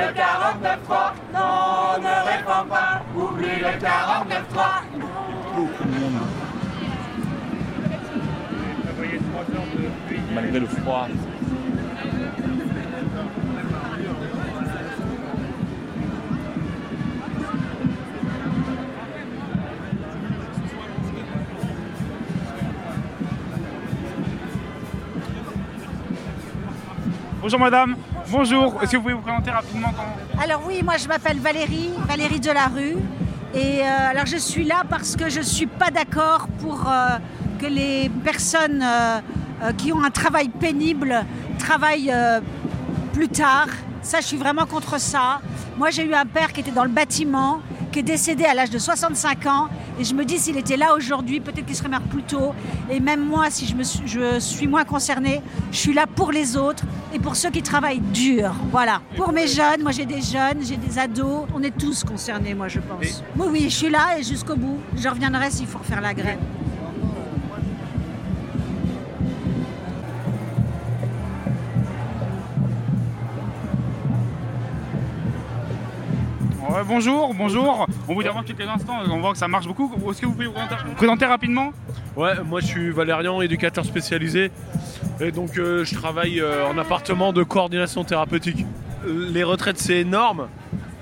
Oublie 0.00 0.06
le 0.06 0.12
49-3, 0.14 1.12
non, 1.34 2.00
ne 2.00 2.14
réforme 2.28 2.68
pas, 2.68 3.02
oublie 3.16 3.58
le 3.58 3.70
49-3. 3.78 3.88
Malgré 10.34 10.60
le 10.60 10.66
froid. 10.66 11.08
Bonjour 27.42 27.58
madame, 27.58 27.96
bonjour, 28.30 28.82
est-ce 28.82 28.92
que 28.92 28.96
vous 28.96 29.02
pouvez 29.02 29.14
vous 29.14 29.20
présenter 29.20 29.50
rapidement 29.50 29.88
Alors 30.40 30.62
oui, 30.66 30.82
moi 30.82 30.96
je 30.96 31.08
m'appelle 31.08 31.38
Valérie, 31.38 31.90
Valérie 32.06 32.40
de 32.40 32.50
la 32.50 32.66
rue. 32.66 32.96
Et 33.54 33.80
euh, 33.80 34.10
alors 34.10 34.26
je 34.26 34.36
suis 34.36 34.64
là 34.64 34.84
parce 34.88 35.16
que 35.16 35.28
je 35.28 35.38
ne 35.38 35.44
suis 35.44 35.66
pas 35.66 35.90
d'accord 35.90 36.46
pour 36.60 36.88
euh, 36.88 37.18
que 37.58 37.66
les 37.66 38.08
personnes 38.22 38.82
euh, 38.82 39.20
qui 39.76 39.92
ont 39.92 40.02
un 40.02 40.10
travail 40.10 40.48
pénible 40.48 41.24
travaillent 41.58 42.14
plus 43.12 43.28
tard. 43.28 43.66
Ça, 44.02 44.20
je 44.20 44.26
suis 44.26 44.38
vraiment 44.38 44.64
contre 44.64 44.98
ça. 44.98 45.42
Moi, 45.76 45.90
j'ai 45.90 46.04
eu 46.04 46.14
un 46.14 46.24
père 46.24 46.52
qui 46.52 46.60
était 46.60 46.70
dans 46.70 46.84
le 46.84 46.90
bâtiment, 46.90 47.60
qui 47.90 48.00
est 48.00 48.04
décédé 48.04 48.44
à 48.44 48.54
l'âge 48.54 48.70
de 48.70 48.78
65 48.78 49.46
ans. 49.46 49.68
Et 49.98 50.04
je 50.04 50.14
me 50.14 50.24
dis, 50.24 50.38
s'il 50.38 50.56
était 50.56 50.76
là 50.76 50.94
aujourd'hui, 50.94 51.40
peut-être 51.40 51.66
qu'il 51.66 51.76
serait 51.76 51.88
mort 51.88 52.00
plus 52.00 52.22
tôt. 52.22 52.54
Et 52.90 53.00
même 53.00 53.24
moi, 53.24 53.50
si 53.50 53.66
je, 53.66 53.74
me 53.74 53.82
suis, 53.82 54.06
je 54.06 54.38
suis 54.38 54.66
moins 54.66 54.84
concernée, 54.84 55.42
je 55.72 55.76
suis 55.76 55.92
là 55.92 56.06
pour 56.06 56.32
les 56.32 56.56
autres 56.56 56.84
et 57.12 57.18
pour 57.18 57.36
ceux 57.36 57.50
qui 57.50 57.62
travaillent 57.62 58.00
dur. 58.00 58.52
Voilà. 58.70 59.02
Pour 59.16 59.32
mes 59.32 59.46
jeunes, 59.46 59.82
moi 59.82 59.92
j'ai 59.92 60.06
des 60.06 60.22
jeunes, 60.22 60.62
j'ai 60.62 60.76
des 60.76 60.98
ados. 60.98 61.46
On 61.54 61.62
est 61.62 61.76
tous 61.76 62.04
concernés, 62.04 62.54
moi, 62.54 62.68
je 62.68 62.80
pense. 62.80 63.22
Oui, 63.36 63.46
oui, 63.50 63.62
je 63.64 63.76
suis 63.76 63.90
là 63.90 64.18
et 64.18 64.22
jusqu'au 64.22 64.56
bout. 64.56 64.78
Je 64.96 65.08
reviendrai 65.08 65.50
s'il 65.50 65.66
faut 65.66 65.78
refaire 65.78 66.00
la 66.00 66.14
grève. 66.14 66.38
Bonjour, 76.90 77.32
bonjour. 77.34 77.86
On 78.08 78.14
vous 78.14 78.22
dit 78.22 78.28
avant 78.28 78.42
quelques 78.42 78.68
instants, 78.68 78.98
on 79.08 79.20
voit 79.20 79.32
que 79.32 79.38
ça 79.38 79.46
marche 79.46 79.66
beaucoup. 79.66 79.92
Est-ce 80.10 80.20
que 80.20 80.26
vous 80.26 80.32
pouvez 80.32 80.46
vous 80.46 80.52
présenter, 80.52 80.74
vous 80.84 80.94
présenter 80.94 81.24
rapidement? 81.24 81.72
Ouais, 82.16 82.32
moi 82.44 82.60
je 82.60 82.66
suis 82.66 82.90
Valérian, 82.90 83.40
éducateur 83.40 83.84
spécialisé. 83.84 84.50
Et 85.20 85.30
donc 85.30 85.56
euh, 85.56 85.84
je 85.84 85.94
travaille 85.94 86.40
euh, 86.40 86.66
en 86.66 86.76
appartement 86.78 87.32
de 87.32 87.44
coordination 87.44 88.02
thérapeutique. 88.02 88.66
Les 89.06 89.44
retraites 89.44 89.78
c'est 89.78 90.00
énorme, 90.00 90.48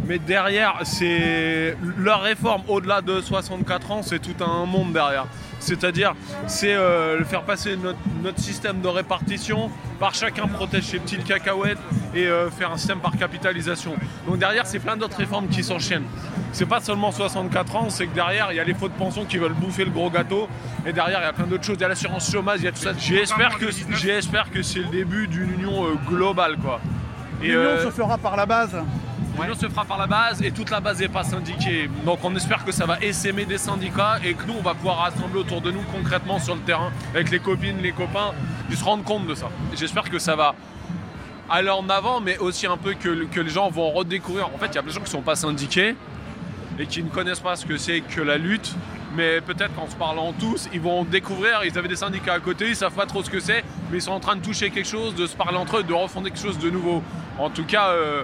mais 0.07 0.19
derrière 0.19 0.81
c'est 0.85 1.75
leur 1.97 2.21
réforme 2.21 2.63
au-delà 2.69 3.01
de 3.01 3.23
64 3.23 3.91
ans, 3.91 4.03
c'est 4.03 4.19
tout 4.19 4.45
un 4.45 4.67
monde 4.67 4.93
derrière. 4.93 5.27
C'est-à-dire, 5.59 6.15
c'est 6.47 6.75
euh, 6.75 7.25
faire 7.25 7.43
passer 7.43 7.77
notre, 7.77 7.99
notre 8.23 8.39
système 8.39 8.81
de 8.81 8.89
répartition 8.89 9.71
par 9.99 10.15
chacun 10.15 10.47
protège 10.47 10.85
ses 10.85 10.99
petites 10.99 11.25
cacahuètes 11.25 11.79
et 12.19 12.27
euh, 12.27 12.51
faire 12.51 12.73
un 12.73 12.77
système 12.77 12.99
par 12.99 13.17
capitalisation. 13.17 13.95
Donc 14.27 14.39
derrière, 14.39 14.67
c'est 14.67 14.81
plein 14.81 14.97
d'autres 14.97 15.17
réformes 15.17 15.49
qui 15.49 15.63
s'enchaînent. 15.63 16.07
C'est 16.53 16.67
pas 16.67 16.81
seulement 16.81 17.13
64 17.13 17.77
ans, 17.77 17.91
c'est 17.91 18.07
que 18.07 18.15
derrière, 18.15 18.49
il 18.51 18.57
y 18.57 18.61
a 18.61 18.65
les 18.65 18.75
faux 18.75 18.89
de 18.89 18.95
pension 18.95 19.25
qui 19.25 19.39
veulent 19.39 19.53
bouffer 19.53 19.85
le 19.85 19.91
gros 19.91 20.11
gâteau. 20.11 20.49
Et 20.87 20.93
derrière, 20.93 21.21
il 21.21 21.25
y 21.25 21.27
a 21.27 21.33
plein 21.33 21.47
d'autres 21.47 21.65
choses. 21.65 21.77
Il 21.79 21.83
y 21.83 21.85
a 21.85 21.89
l'assurance 21.89 22.31
chômage, 22.31 22.61
il 22.61 22.65
y 22.65 22.69
a 22.69 22.73
tout 22.73 22.79
ça. 22.79 22.93
J'espère 22.99 23.59
que, 23.59 23.67
j'espère 23.95 24.51
que 24.51 24.63
c'est 24.63 24.81
le 24.81 24.87
début 24.87 25.29
d'une 25.29 25.53
union 25.55 25.87
euh, 25.87 25.95
globale, 26.09 26.57
quoi. 26.57 26.81
L'union 27.41 27.79
se 27.85 27.91
fera 27.91 28.19
par 28.19 28.37
la 28.37 28.47
base. 28.47 28.77
L'union 29.41 29.55
se 29.55 29.69
fera 29.69 29.85
par 29.85 29.99
la 29.99 30.09
base 30.09 30.43
et 30.43 30.51
toute 30.51 30.71
la 30.71 30.81
base 30.81 30.99
n'est 30.99 31.09
pas 31.09 31.23
syndiquée. 31.23 31.89
Donc 32.05 32.19
on 32.25 32.35
espère 32.35 32.65
que 32.65 32.73
ça 32.73 32.87
va 32.87 32.99
essaimer 33.01 33.45
des 33.45 33.59
syndicats 33.59 34.19
et 34.25 34.35
que 34.35 34.45
nous 34.45 34.55
on 34.59 34.63
va 34.63 34.75
pouvoir 34.75 34.99
rassembler 34.99 35.39
autour 35.39 35.61
de 35.61 35.71
nous 35.71 35.83
concrètement 35.93 36.41
sur 36.41 36.57
le 36.57 36.61
terrain 36.63 36.91
avec 37.15 37.31
les 37.31 37.39
copines, 37.39 37.81
les 37.81 37.93
copains, 37.93 38.33
ils 38.69 38.77
se 38.77 38.83
rendent 38.83 39.05
compte 39.05 39.29
de 39.29 39.37
ça. 39.37 39.49
J'espère 39.77 40.11
que 40.11 40.19
ça 40.19 40.35
va 40.35 40.57
aller 41.51 41.71
en 41.71 41.89
avant, 41.89 42.21
mais 42.21 42.39
aussi 42.39 42.67
un 42.67 42.77
peu 42.77 42.95
que, 42.95 43.09
les 43.09 43.51
gens 43.51 43.71
vont 43.71 43.91
redécouvrir. 43.91 44.47
En 44.55 44.59
fait, 44.59 44.67
il 44.67 44.75
y 44.75 44.79
a 44.79 44.83
plein 44.83 44.91
de 44.91 44.97
gens 44.97 45.03
qui 45.03 45.11
sont 45.11 45.23
pas 45.23 45.37
syndiqués 45.37 45.97
et 46.79 46.87
qui 46.87 47.03
ne 47.03 47.09
connaissent 47.09 47.41
pas 47.41 47.57
ce 47.57 47.67
que 47.67 47.77
c'est 47.77 48.01
que 48.01 48.21
la 48.21 48.39
lutte. 48.39 48.75
Mais 49.17 49.41
peut-être 49.41 49.75
qu'en 49.75 49.89
se 49.89 49.97
parlant 49.97 50.33
tous, 50.33 50.69
ils 50.73 50.81
vont 50.81 51.03
découvrir, 51.03 51.65
ils 51.65 51.77
avaient 51.79 51.89
des 51.89 51.97
syndicats 51.97 52.35
à 52.35 52.41
côté, 52.41 52.69
ils 52.69 52.77
savent 52.77 52.93
pas 52.93 53.07
trop 53.07 53.23
ce 53.23 53.31
que 53.31 53.41
c'est, 53.41 53.65
mais 53.91 53.99
ils 53.99 54.03
sont 54.03 54.13
en 54.13 54.21
train 54.21 54.37
de 54.37 54.43
toucher 54.43 54.71
quelque 54.71 54.89
chose, 54.89 55.15
de 55.15 55.27
se 55.27 55.35
parler 55.35 55.57
entre 55.57 55.79
eux, 55.79 55.83
de 55.83 55.95
refonder 55.95 56.31
quelque 56.31 56.43
chose 56.43 56.59
de 56.59 56.69
nouveau. 56.69 57.03
En 57.39 57.49
tout 57.49 57.65
cas, 57.65 57.89
euh, 57.89 58.23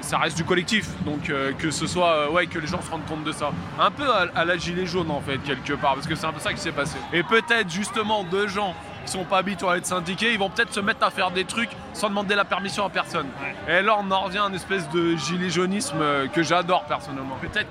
ça 0.00 0.18
reste 0.18 0.36
du 0.36 0.44
collectif, 0.44 0.88
donc 1.04 1.30
euh, 1.30 1.52
que 1.52 1.70
ce 1.70 1.86
soit, 1.86 2.10
euh, 2.10 2.30
ouais, 2.30 2.46
que 2.46 2.58
les 2.58 2.66
gens 2.66 2.82
se 2.82 2.90
rendent 2.90 3.06
compte 3.06 3.24
de 3.24 3.32
ça. 3.32 3.50
Un 3.78 3.90
peu 3.90 4.04
à, 4.34 4.44
la 4.44 4.56
gilet 4.56 4.86
jaune 4.86 5.10
en 5.10 5.20
fait, 5.20 5.38
quelque 5.38 5.74
part, 5.74 5.94
parce 5.94 6.06
que 6.06 6.14
c'est 6.14 6.26
un 6.26 6.32
peu 6.32 6.40
ça 6.40 6.52
qui 6.52 6.60
s'est 6.60 6.72
passé. 6.72 6.96
Et 7.12 7.22
peut-être 7.22 7.70
justement 7.70 8.24
deux 8.24 8.48
gens 8.48 8.74
qui 9.02 9.12
sont 9.12 9.24
pas 9.24 9.38
habitués 9.38 9.68
à 9.68 9.76
être 9.76 9.86
syndiqués, 9.86 10.32
ils 10.32 10.38
vont 10.38 10.50
peut-être 10.50 10.72
se 10.72 10.80
mettre 10.80 11.04
à 11.04 11.10
faire 11.10 11.30
des 11.30 11.44
trucs 11.44 11.70
sans 11.92 12.08
demander 12.08 12.34
la 12.34 12.44
permission 12.44 12.84
à 12.84 12.90
personne. 12.90 13.26
Et 13.68 13.82
là, 13.82 13.96
on 13.98 14.10
en 14.10 14.20
revient 14.22 14.38
à 14.38 14.46
une 14.48 14.54
espèce 14.54 14.88
de 14.90 15.16
gilet 15.16 15.50
jaunisme 15.50 15.98
euh, 16.00 16.28
que 16.28 16.42
j'adore 16.42 16.84
personnellement. 16.84 17.36
Peut-être 17.40 17.70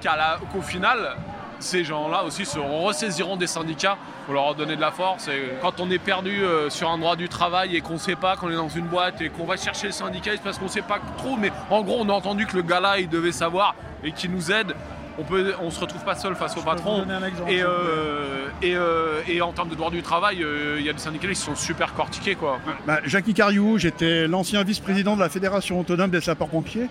qu'au 0.51 0.61
final, 0.61 1.15
ces 1.61 1.83
gens-là 1.83 2.23
aussi 2.23 2.45
se 2.45 2.59
ressaisiront 2.59 3.37
des 3.37 3.47
syndicats 3.47 3.97
pour 4.25 4.33
leur 4.33 4.55
donner 4.55 4.75
de 4.75 4.81
la 4.81 4.91
force. 4.91 5.27
Et 5.27 5.53
quand 5.61 5.79
on 5.79 5.89
est 5.89 5.99
perdu 5.99 6.43
euh, 6.43 6.69
sur 6.69 6.89
un 6.89 6.97
droit 6.97 7.15
du 7.15 7.29
travail 7.29 7.75
et 7.75 7.81
qu'on 7.81 7.93
ne 7.93 7.99
sait 7.99 8.15
pas, 8.15 8.35
qu'on 8.35 8.49
est 8.49 8.55
dans 8.55 8.69
une 8.69 8.87
boîte 8.87 9.21
et 9.21 9.29
qu'on 9.29 9.45
va 9.45 9.57
chercher 9.57 9.87
le 9.87 9.93
syndicat, 9.93 10.31
c'est 10.33 10.43
parce 10.43 10.57
qu'on 10.57 10.65
ne 10.65 10.69
sait 10.69 10.81
pas 10.81 10.99
trop. 11.17 11.37
Mais 11.37 11.51
en 11.69 11.81
gros, 11.81 11.97
on 11.99 12.09
a 12.09 12.13
entendu 12.13 12.45
que 12.45 12.55
le 12.55 12.63
gars-là, 12.63 12.99
il 12.99 13.09
devait 13.09 13.31
savoir 13.31 13.75
et 14.03 14.11
qu'il 14.11 14.31
nous 14.31 14.51
aide. 14.51 14.75
On 15.19 15.23
peut, 15.23 15.53
on 15.61 15.69
se 15.69 15.79
retrouve 15.79 16.03
pas 16.03 16.15
seul 16.15 16.35
face 16.35 16.57
au 16.57 16.61
patron. 16.61 17.05
Et, 17.47 17.61
euh, 17.61 18.47
euh, 18.63 19.21
et, 19.27 19.41
en 19.41 19.51
termes 19.51 19.69
de 19.69 19.75
droit 19.75 19.91
du 19.91 20.01
travail, 20.01 20.43
il 20.77 20.85
y 20.85 20.89
a 20.89 20.93
des 20.93 20.99
syndicalistes 20.99 21.41
qui 21.41 21.47
sont 21.47 21.55
super 21.55 21.93
cortiqués. 21.93 22.35
Quoi. 22.35 22.59
Bah, 22.87 22.99
Jackie 23.05 23.33
Cariou, 23.33 23.77
j'étais 23.77 24.27
l'ancien 24.27 24.63
vice-président 24.63 25.15
de 25.15 25.21
la 25.21 25.29
Fédération 25.29 25.79
autonome 25.79 26.11
des 26.11 26.21
sapeurs-pompiers 26.21 26.87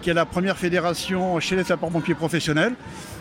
qui 0.00 0.10
est 0.10 0.14
la 0.14 0.24
première 0.24 0.56
fédération 0.56 1.38
chez 1.40 1.56
les 1.56 1.64
sapeurs-pompiers 1.64 2.14
professionnels. 2.14 2.74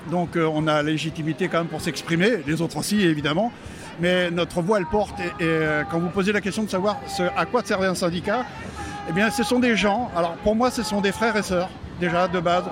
Donc 0.10 0.36
euh, 0.36 0.50
on 0.52 0.68
a 0.68 0.76
la 0.76 0.84
légitimité 0.84 1.48
quand 1.48 1.60
même 1.60 1.68
pour 1.68 1.82
s'exprimer, 1.82 2.44
les 2.46 2.62
autres 2.62 2.78
aussi 2.78 3.02
évidemment. 3.02 3.52
Mais 4.00 4.32
notre 4.32 4.62
voix 4.62 4.80
elle 4.80 4.86
porte 4.86 5.20
et, 5.20 5.34
euh, 5.42 5.84
quand 5.90 6.00
vous 6.00 6.10
posez 6.10 6.32
la 6.32 6.42
question 6.42 6.64
de 6.64 6.70
savoir 6.70 6.98
à 7.36 7.46
quoi 7.46 7.64
servait 7.64 7.88
un 7.88 7.96
syndicat, 7.96 8.46
eh 9.10 9.14
bien 9.14 9.30
ce 9.30 9.44
sont 9.44 9.60
des 9.60 9.76
gens, 9.76 10.10
alors 10.16 10.36
pour 10.38 10.56
moi 10.56 10.72
ce 10.72 10.84
sont 10.84 11.02
des 11.02 11.12
frères 11.12 11.36
et 11.36 11.44
sœurs 11.44 11.70
déjà 12.00 12.28
de 12.28 12.40
base. 12.40 12.64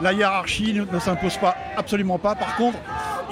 La 0.00 0.12
hiérarchie 0.12 0.74
ne, 0.74 0.98
s'impose 0.98 1.36
pas, 1.38 1.56
absolument 1.76 2.18
pas. 2.18 2.34
Par 2.34 2.56
contre, 2.56 2.78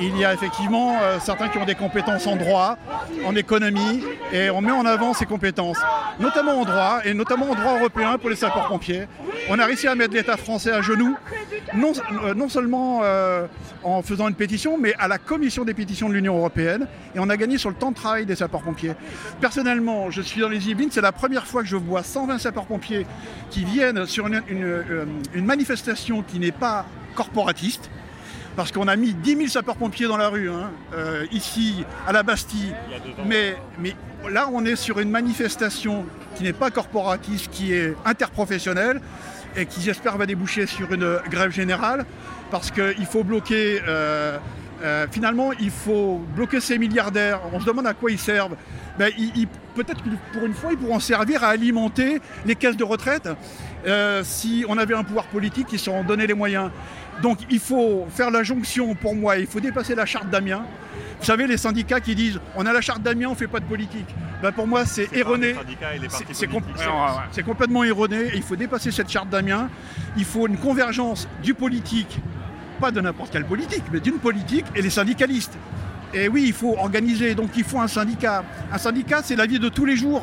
il 0.01 0.17
y 0.17 0.25
a 0.25 0.35
effectivement 0.35 0.99
euh, 1.01 1.19
certains 1.21 1.49
qui 1.49 1.59
ont 1.59 1.65
des 1.65 1.75
compétences 1.75 2.27
en 2.27 2.37
droit, 2.37 2.77
en 3.25 3.35
économie, 3.35 4.03
et 4.33 4.51
on 4.51 4.61
met 4.61 4.73
en 4.73 4.85
avant 4.85 5.15
ces 5.15 5.27
compétences, 5.27 5.79
notamment 6.21 6.61
en 6.61 6.65
droit, 6.65 7.01
et 7.05 7.15
notamment 7.15 7.51
en 7.51 7.55
droit 7.55 7.79
européen 7.79 8.19
pour 8.19 8.31
les 8.31 8.37
sapeurs-pompiers. 8.37 9.07
On 9.49 9.59
a 9.59 9.65
réussi 9.65 9.87
à 9.87 9.95
mettre 9.95 10.15
l'État 10.15 10.37
français 10.37 10.73
à 10.73 10.83
genoux, 10.83 11.17
non, 11.75 11.93
euh, 12.25 12.49
seulement 12.49 13.01
euh, 13.03 13.47
en 13.83 14.03
faisant 14.03 14.29
une 14.29 14.35
pétition, 14.35 14.79
mais 14.79 14.95
à 14.99 15.09
la 15.09 15.19
commission 15.19 15.65
des 15.65 15.75
pétitions 15.75 16.09
de 16.09 16.15
l'Union 16.15 16.37
européenne, 16.37 16.87
et 17.15 17.19
on 17.19 17.29
a 17.29 17.37
gagné 17.37 17.59
sur 17.59 17.71
le 17.71 17.77
temps 17.77 17.91
de 17.91 17.97
travail 17.97 18.27
des 18.27 18.37
sapeurs-pompiers. 18.37 18.95
Personnellement, 19.41 20.11
je 20.11 20.23
suis 20.23 20.41
dans 20.41 20.49
les 20.49 20.69
Yvelines, 20.69 20.91
c'est 20.91 21.01
la 21.01 21.13
première 21.13 21.47
fois 21.47 21.63
que 21.63 21.69
je 21.69 21.77
vois 21.77 22.03
120 22.03 22.39
sapeurs-pompiers 22.39 23.07
qui 23.51 23.65
viennent 23.65 24.07
sur 24.07 24.27
une, 24.27 24.43
une 25.35 25.45
manifestation 25.45 26.23
qui 26.23 26.39
n'est 26.39 26.53
pas 26.53 26.85
corporatiste, 27.15 27.91
parce 28.57 28.73
qu'on 28.73 28.89
a 28.89 28.97
mis 28.97 29.13
10 29.13 29.37
000 29.37 29.49
sapeurs-pompiers 29.49 30.09
dans 30.09 30.17
la 30.17 30.29
rue, 30.29 30.51
hein, 30.51 30.71
euh, 30.95 31.27
ici, 31.31 31.85
à 32.09 32.13
la 32.13 32.23
Bastille. 32.23 32.75
Mais, 33.27 33.57
mais 33.79 33.95
là, 34.31 34.49
on 34.51 34.65
est 34.65 34.77
sur 34.77 34.99
une 34.99 35.11
manifestation 35.11 36.07
qui 36.35 36.45
n'est 36.45 36.55
pas 36.55 36.71
corporatiste, 36.71 37.51
qui 37.51 37.75
est 37.75 37.95
interprofessionnelle 38.05 39.01
et 39.57 39.67
qui, 39.67 39.83
j'espère, 39.83 40.17
va 40.17 40.27
déboucher 40.27 40.67
sur 40.67 40.93
une 40.93 41.19
grève 41.31 41.51
générale, 41.51 42.07
parce 42.51 42.71
qu'il 42.71 43.07
faut 43.07 43.23
bloquer... 43.23 43.81
Euh, 43.87 44.39
euh, 44.83 45.07
finalement, 45.11 45.53
il 45.59 45.71
faut 45.71 46.21
bloquer 46.37 46.61
ces 46.61 46.77
milliardaires. 46.77 47.41
On 47.51 47.61
se 47.61 47.65
demande 47.65 47.87
à 47.87 47.95
quoi 47.95 48.11
ils 48.11 48.19
servent. 48.19 48.57
Ben, 48.99 49.11
peut-être 49.75 50.03
que 50.05 50.11
pour 50.35 50.45
une 50.45 50.53
fois, 50.53 50.73
ils 50.73 50.77
pourront 50.77 51.01
servir 51.01 51.43
à 51.45 51.49
alimenter 51.49 52.21
les 52.45 52.55
caisses 52.57 52.77
de 52.77 52.85
retraite 52.85 53.27
si 54.23 54.67
on 54.69 54.77
avait 54.77 54.95
un 54.95 55.03
pouvoir 55.03 55.27
politique 55.27 55.69
qui 55.69 55.79
s'en 55.79 56.03
donnait 56.05 56.27
les 56.27 56.35
moyens. 56.35 56.71
Donc 57.23 57.39
il 57.51 57.61
faut 57.61 58.07
faire 58.11 58.31
la 58.31 58.43
jonction 58.43 58.95
pour 58.95 59.15
moi, 59.15 59.39
il 59.39 59.47
faut 59.47 59.61
dépasser 59.61 59.95
la 59.95 60.07
charte 60.07 60.29
d'Amiens. 60.31 60.65
Vous 61.19 61.25
savez, 61.25 61.47
les 61.47 61.57
syndicats 61.57 62.01
qui 62.01 62.15
disent 62.15 62.41
on 62.57 62.67
a 62.67 62.73
la 62.73 62.81
charte 62.81 63.03
d'Amiens, 63.03 63.29
on 63.29 63.33
ne 63.33 63.37
fait 63.37 63.47
pas 63.47 63.61
de 63.61 63.65
politique. 63.65 64.07
Ben, 64.43 64.53
pour 64.53 64.67
moi, 64.67 64.85
c'est 64.85 65.11
erroné. 65.15 65.55
C'est 67.33 67.43
complètement 67.43 67.85
erroné 67.85 68.31
il 68.35 68.43
faut 68.43 68.57
dépasser 68.57 68.91
cette 68.91 69.11
charte 69.11 69.31
d'Amiens. 69.31 69.69
Il 70.17 70.25
faut 70.25 70.47
une 70.47 70.59
convergence 70.59 71.27
du 71.43 71.55
politique, 71.55 72.19
pas 72.81 72.91
de 72.91 73.01
n'importe 73.01 73.33
quelle 73.33 73.47
politique, 73.47 73.85
mais 73.93 74.01
d'une 74.01 74.19
politique 74.19 74.67
et 74.75 74.83
les 74.83 74.91
syndicalistes. 74.91 75.57
Et 76.15 76.29
oui, 76.29 76.45
il 76.47 76.53
faut 76.53 76.77
organiser, 76.79 77.35
donc 77.35 77.51
il 77.57 77.65
faut 77.65 77.81
un 77.81 77.89
syndicat. 77.89 78.45
Un 78.73 78.79
syndicat, 78.79 79.21
c'est 79.23 79.37
la 79.37 79.47
vie 79.47 79.59
de 79.59 79.69
tous 79.69 79.85
les 79.85 79.97
jours. 79.97 80.23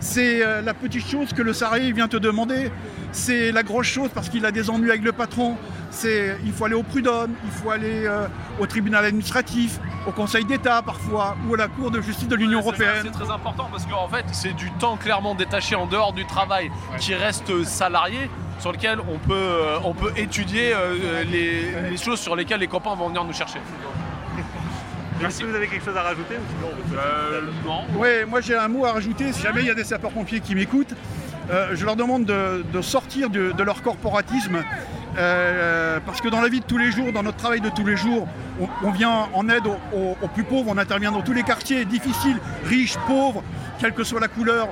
C'est 0.00 0.44
euh, 0.44 0.62
la 0.62 0.74
petite 0.74 1.06
chose 1.06 1.32
que 1.32 1.42
le 1.42 1.52
salarié 1.52 1.92
vient 1.92 2.08
te 2.08 2.16
demander. 2.16 2.72
C'est 3.12 3.52
la 3.52 3.62
grosse 3.62 3.86
chose 3.86 4.10
parce 4.12 4.28
qu'il 4.28 4.44
a 4.44 4.50
des 4.50 4.68
ennuis 4.68 4.90
avec 4.90 5.04
le 5.04 5.12
patron. 5.12 5.56
C'est 5.94 6.38
il 6.44 6.52
faut 6.52 6.64
aller 6.64 6.74
au 6.74 6.82
prud'homme, 6.82 7.34
il 7.44 7.50
faut 7.50 7.70
aller 7.70 8.06
euh, 8.06 8.26
au 8.58 8.66
tribunal 8.66 9.04
administratif, 9.04 9.78
au 10.06 10.10
Conseil 10.10 10.44
d'État 10.44 10.82
parfois, 10.82 11.36
ou 11.48 11.54
à 11.54 11.58
la 11.58 11.68
Cour 11.68 11.90
de 11.90 12.00
justice 12.00 12.26
de 12.28 12.34
l'Union 12.34 12.60
européenne. 12.60 13.02
C'est 13.04 13.10
très 13.10 13.30
important 13.30 13.68
parce 13.70 13.86
qu'en 13.86 14.08
fait, 14.08 14.24
c'est 14.32 14.54
du 14.54 14.70
temps 14.72 14.96
clairement 14.96 15.34
détaché 15.34 15.74
en 15.76 15.86
dehors 15.86 16.12
du 16.12 16.26
travail 16.26 16.70
qui 16.98 17.14
reste 17.14 17.64
salarié 17.64 18.30
sur 18.58 18.72
lequel 18.72 19.00
on 19.00 19.18
peut, 19.18 19.34
euh, 19.34 19.78
on 19.84 19.92
peut 19.92 20.12
étudier 20.16 20.74
les, 21.30 21.90
les 21.90 21.96
choses 21.96 22.20
sur 22.20 22.36
lesquelles 22.36 22.60
les 22.60 22.68
copains 22.68 22.94
vont 22.94 23.08
venir 23.08 23.24
nous 23.24 23.32
chercher. 23.32 23.60
Est-ce 25.24 25.40
que 25.40 25.46
vous 25.46 25.54
avez 25.54 25.68
quelque 25.68 25.84
chose 25.84 25.96
à 25.96 26.02
rajouter 26.02 26.34
euh, 26.94 27.42
Non. 27.64 27.84
Oui, 27.96 28.08
moi 28.28 28.40
j'ai 28.40 28.56
un 28.56 28.68
mot 28.68 28.84
à 28.84 28.92
rajouter. 28.92 29.32
Si 29.32 29.42
jamais 29.42 29.60
il 29.60 29.66
y 29.66 29.70
a 29.70 29.74
des 29.74 29.84
sapeurs-pompiers 29.84 30.40
qui 30.40 30.54
m'écoutent, 30.54 30.94
euh, 31.50 31.70
je 31.74 31.84
leur 31.84 31.96
demande 31.96 32.24
de, 32.24 32.80
sortir 32.80 33.30
de, 33.30 33.62
leur 33.62 33.82
corporatisme. 33.82 34.64
Euh, 35.16 36.00
parce 36.04 36.20
que 36.20 36.28
dans 36.28 36.40
la 36.40 36.48
vie 36.48 36.60
de 36.60 36.64
tous 36.64 36.78
les 36.78 36.90
jours, 36.90 37.12
dans 37.12 37.22
notre 37.22 37.36
travail 37.36 37.60
de 37.60 37.68
tous 37.68 37.84
les 37.84 37.96
jours, 37.96 38.26
on, 38.82 38.90
vient 38.90 39.28
en 39.34 39.48
aide 39.48 39.66
aux, 39.66 40.28
plus 40.28 40.44
pauvres, 40.44 40.70
on 40.70 40.78
intervient 40.78 41.12
dans 41.12 41.22
tous 41.22 41.32
les 41.32 41.42
quartiers 41.42 41.84
difficiles, 41.84 42.38
riches, 42.64 42.96
pauvres, 43.06 43.42
quelle 43.78 43.92
que 43.92 44.04
soit 44.04 44.20
la 44.20 44.28
couleur. 44.28 44.68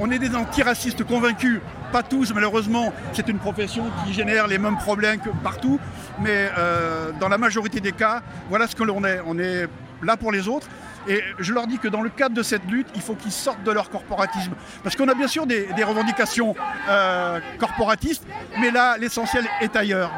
On 0.00 0.10
est 0.10 0.18
des 0.18 0.34
antiracistes 0.34 1.04
convaincus, 1.04 1.60
pas 1.92 2.02
tous 2.02 2.34
malheureusement, 2.34 2.92
c'est 3.12 3.28
une 3.28 3.38
profession 3.38 3.84
qui 4.04 4.12
génère 4.12 4.48
les 4.48 4.58
mêmes 4.58 4.76
problèmes 4.76 5.20
que 5.20 5.30
partout, 5.44 5.78
mais 6.20 6.50
dans 7.20 7.28
la 7.28 7.38
majorité 7.38 7.78
des 7.80 7.92
cas, 7.92 8.22
voilà 8.48 8.66
ce 8.66 8.74
que 8.74 8.82
l'on 8.82 9.04
est. 9.04 9.20
On 9.24 9.38
est 9.38 9.68
là 10.02 10.16
pour 10.16 10.32
les 10.32 10.48
autres. 10.48 10.68
Et 11.08 11.22
je 11.38 11.52
leur 11.52 11.66
dis 11.66 11.78
que 11.78 11.88
dans 11.88 12.00
le 12.00 12.10
cadre 12.10 12.34
de 12.34 12.42
cette 12.42 12.64
lutte, 12.70 12.88
il 12.94 13.02
faut 13.02 13.14
qu'ils 13.14 13.32
sortent 13.32 13.62
de 13.62 13.70
leur 13.70 13.90
corporatisme. 13.90 14.52
Parce 14.82 14.96
qu'on 14.96 15.08
a 15.08 15.14
bien 15.14 15.28
sûr 15.28 15.46
des, 15.46 15.66
revendications 15.84 16.54
euh, 16.88 17.40
corporatistes, 17.58 18.26
mais 18.58 18.70
là, 18.70 18.96
l'essentiel 18.98 19.46
est 19.60 19.76
ailleurs. 19.76 20.10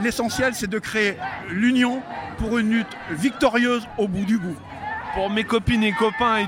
L'essentiel, 0.00 0.54
c'est 0.54 0.70
de 0.70 0.78
créer 0.78 1.16
l'union 1.50 2.02
pour 2.38 2.58
une 2.58 2.70
lutte 2.70 2.96
victorieuse 3.10 3.86
au 3.98 4.08
bout 4.08 4.24
du 4.24 4.38
bout. 4.38 4.56
Pour 5.14 5.28
mes 5.28 5.44
copines 5.44 5.82
et 5.82 5.92
copains 5.92 6.36
et 6.38 6.46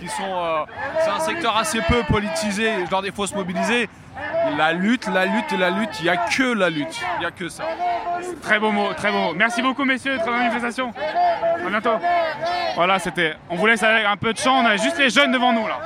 qui 0.00 0.08
sont. 0.08 0.22
Euh, 0.22 0.64
c'est 1.02 1.10
un 1.10 1.20
secteur 1.20 1.56
assez 1.56 1.80
peu 1.88 2.02
politisé, 2.04 2.84
je 2.86 2.90
leur 2.90 3.02
dis 3.02 3.10
se 3.26 3.34
mobiliser. 3.34 3.88
La 4.56 4.72
lutte, 4.72 5.08
la 5.08 5.26
lutte 5.26 5.52
la 5.52 5.70
lutte, 5.70 6.00
il 6.00 6.04
n'y 6.04 6.08
a 6.08 6.16
que 6.16 6.54
la 6.54 6.70
lutte. 6.70 7.00
Il 7.16 7.20
n'y 7.20 7.26
a 7.26 7.30
que 7.30 7.48
ça. 7.48 7.64
Très 8.42 8.58
beau 8.58 8.70
mot, 8.70 8.92
très 8.94 9.10
beau 9.10 9.18
mot. 9.18 9.34
Merci 9.34 9.62
beaucoup 9.62 9.84
messieurs, 9.84 10.16
très 10.18 10.26
bonne 10.26 10.38
manifestation. 10.38 10.92
À 10.96 11.68
bientôt. 11.68 11.98
Voilà, 12.74 12.98
c'était. 12.98 13.36
On 13.50 13.56
vous 13.56 13.66
laisse 13.66 13.82
avec 13.82 14.04
un 14.04 14.16
peu 14.16 14.32
de 14.32 14.38
chant, 14.38 14.62
on 14.62 14.66
a 14.66 14.76
juste 14.76 14.98
les 14.98 15.10
jeunes 15.10 15.32
devant 15.32 15.52
nous 15.52 15.66
là. 15.66 15.78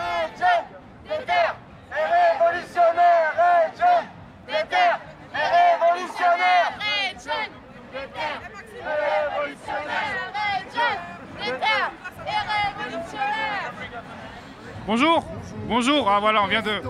Bonjour, 14.84 15.24
bonjour. 15.68 16.10
Ah 16.10 16.18
voilà, 16.20 16.42
on 16.42 16.46
vient 16.48 16.60
de. 16.60 16.82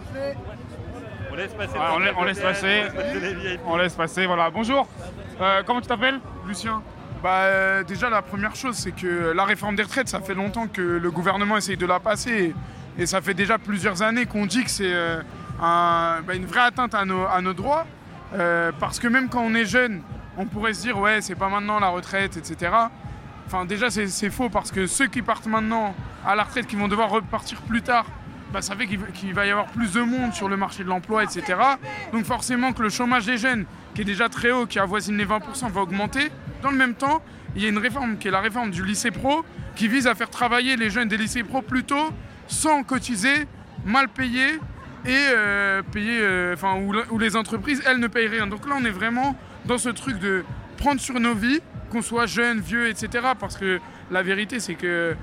On 1.33 1.37
laisse 1.37 1.53
passer. 1.55 1.73
Ah, 1.79 1.93
on, 1.95 1.99
la- 1.99 2.13
on 2.19 2.25
laisse 2.25 2.41
passer. 2.41 2.83
On 3.67 3.77
laisse 3.77 3.95
passer. 3.95 4.27
Voilà. 4.27 4.51
Bonjour. 4.51 4.87
Euh, 5.41 5.63
comment 5.67 5.81
tu 5.81 5.89
t'appelles? 5.89 6.21
Lucien 6.47 6.83
bah, 7.23 7.43
euh, 7.43 7.85
déjà, 7.85 8.11
la 8.11 8.21
première 8.21 8.57
chose, 8.57 8.75
c'est 8.77 8.91
que 8.91 9.31
la 9.33 9.45
réforme 9.45 9.77
des 9.77 9.85
retraites, 9.85 10.09
ça 10.09 10.21
fait 10.21 10.35
longtemps 10.35 10.67
que 10.67 10.83
le 10.83 11.11
gouvernement 11.13 11.57
essaye 11.57 11.77
de 11.77 11.87
la 11.87 12.01
passer. 12.01 12.53
Et, 12.99 13.03
et 13.03 13.07
ça 13.07 13.21
fait 13.21 13.33
déjà 13.35 13.59
plusieurs 13.59 14.03
années 14.03 14.27
qu'on 14.27 14.45
dit 14.45 14.65
que 14.65 14.71
c'est 14.71 14.93
euh, 14.93 15.23
un- 15.61 16.21
bah, 16.27 16.35
une 16.35 16.47
vraie 16.47 16.63
atteinte 16.63 16.95
à 16.97 17.05
nos, 17.05 17.25
à 17.25 17.41
nos 17.41 17.53
droits. 17.53 17.87
Euh, 18.35 18.73
parce 18.81 18.99
que 18.99 19.07
même 19.07 19.29
quand 19.29 19.41
on 19.43 19.55
est 19.55 19.67
jeune, 19.67 20.03
on 20.37 20.47
pourrait 20.47 20.75
se 20.75 20.83
dire, 20.83 20.99
ouais, 20.99 21.21
c'est 21.21 21.37
pas 21.37 21.49
maintenant 21.49 21.79
la 21.79 21.89
retraite, 21.91 22.37
etc. 22.37 22.73
Enfin, 23.47 23.67
déjà, 23.67 23.89
c'est 23.89 24.09
c'est 24.09 24.31
faux 24.31 24.49
parce 24.49 24.73
que 24.73 24.87
ceux 24.89 25.07
qui 25.07 25.23
partent 25.23 25.47
maintenant 25.47 25.95
à 26.27 26.35
la 26.35 26.43
retraite, 26.43 26.67
qui 26.67 26.75
vont 26.77 26.89
devoir 26.89 27.09
repartir 27.11 27.61
plus 27.63 27.83
tard, 27.83 28.07
bah, 28.53 28.63
ça 28.63 28.77
fait 28.77 28.87
qu'il 28.87 29.35
va 29.35 29.47
y 29.47 29.51
avoir 29.51 29.67
plus 29.67 29.93
de 29.93 30.01
monde 30.03 30.35
sur 30.35 30.49
le 30.49 30.57
marché 30.57 30.85
de 30.85 30.89
l'emploi, 30.89 31.25
etc. 31.25 31.59
Donc 32.13 32.25
forcément 32.25 32.73
que 32.73 32.83
le 32.83 32.91
chômage 32.91 33.27
des 33.27 33.39
jeunes, 33.39 33.65
qui 33.95 34.03
est 34.03 34.05
déjà 34.05 34.29
très 34.29 34.51
haut, 34.51 34.67
qui 34.67 34.79
avoisine 34.79 35.17
les 35.17 35.27
20%, 35.27 35.71
va 35.71 35.81
augmenter. 35.81 36.31
Dans 36.63 36.71
le 36.71 36.77
même 36.77 36.95
temps, 36.95 37.23
il 37.57 37.63
y 37.63 37.67
a 37.67 37.69
une 37.69 37.79
réforme 37.79 38.19
qui 38.19 38.29
est 38.29 38.31
la 38.31 38.41
réforme 38.41 38.71
du 38.71 38.85
lycée 38.85 39.11
pro, 39.11 39.45
qui 39.75 39.89
vise 39.89 40.07
à 40.07 40.15
faire 40.15 40.31
travailler 40.31 40.77
les 40.77 40.91
jeunes 40.91 41.09
des 41.09 41.17
lycées 41.17 41.45
pro 41.45 41.63
plus 41.63 41.85
tôt, 41.85 42.11
sans 42.47 42.83
cotiser, 42.83 43.47
mal 43.85 44.09
payés, 44.09 44.59
et 45.05 45.11
euh, 45.11 45.83
payer, 45.83 46.21
euh, 46.21 46.55
où, 46.81 46.95
où 47.15 47.19
les 47.19 47.37
entreprises, 47.37 47.83
elles, 47.87 47.99
ne 47.99 48.07
payent 48.07 48.29
rien. 48.29 48.47
Donc 48.47 48.69
là, 48.69 48.77
on 48.79 48.85
est 48.85 48.91
vraiment 48.91 49.37
dans 49.65 49.79
ce 49.79 49.89
truc 49.89 50.19
de 50.19 50.45
prendre 50.77 51.01
sur 51.01 51.19
nos 51.19 51.35
vies, 51.35 51.61
qu'on 51.91 52.03
soit 52.03 52.27
jeune, 52.27 52.61
vieux, 52.61 52.89
etc. 52.89 53.29
Parce 53.39 53.57
que 53.57 53.81
la 54.11 54.23
vérité, 54.23 54.61
c'est 54.61 54.75
que 54.75 55.17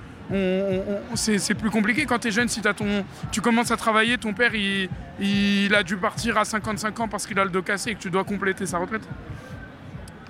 c'est 1.16 1.56
plus 1.56 1.70
compliqué 1.70 2.06
quand 2.06 2.20
tu 2.20 2.28
es 2.28 2.32
jeune. 2.32 2.48
Si 2.48 2.66
as 2.68 2.74
ton, 2.74 3.06
tu 3.32 3.42
commences 3.42 3.72
à 3.72 3.78
travailler, 3.78 4.18
ton 4.18 4.34
père, 4.34 4.52
il, 4.54 5.76
a 5.76 5.84
dû 5.84 5.98
partir 5.98 6.38
à 6.38 6.46
55 6.46 7.00
ans 7.00 7.08
parce 7.08 7.26
qu'il 7.26 7.40
a 7.40 7.44
le 7.44 7.50
dos 7.50 7.62
cassé 7.62 7.92
et 7.92 7.96
que 7.96 8.00
tu 8.00 8.10
dois 8.10 8.24
compléter 8.24 8.66
sa 8.66 8.78
retraite. 8.78 9.08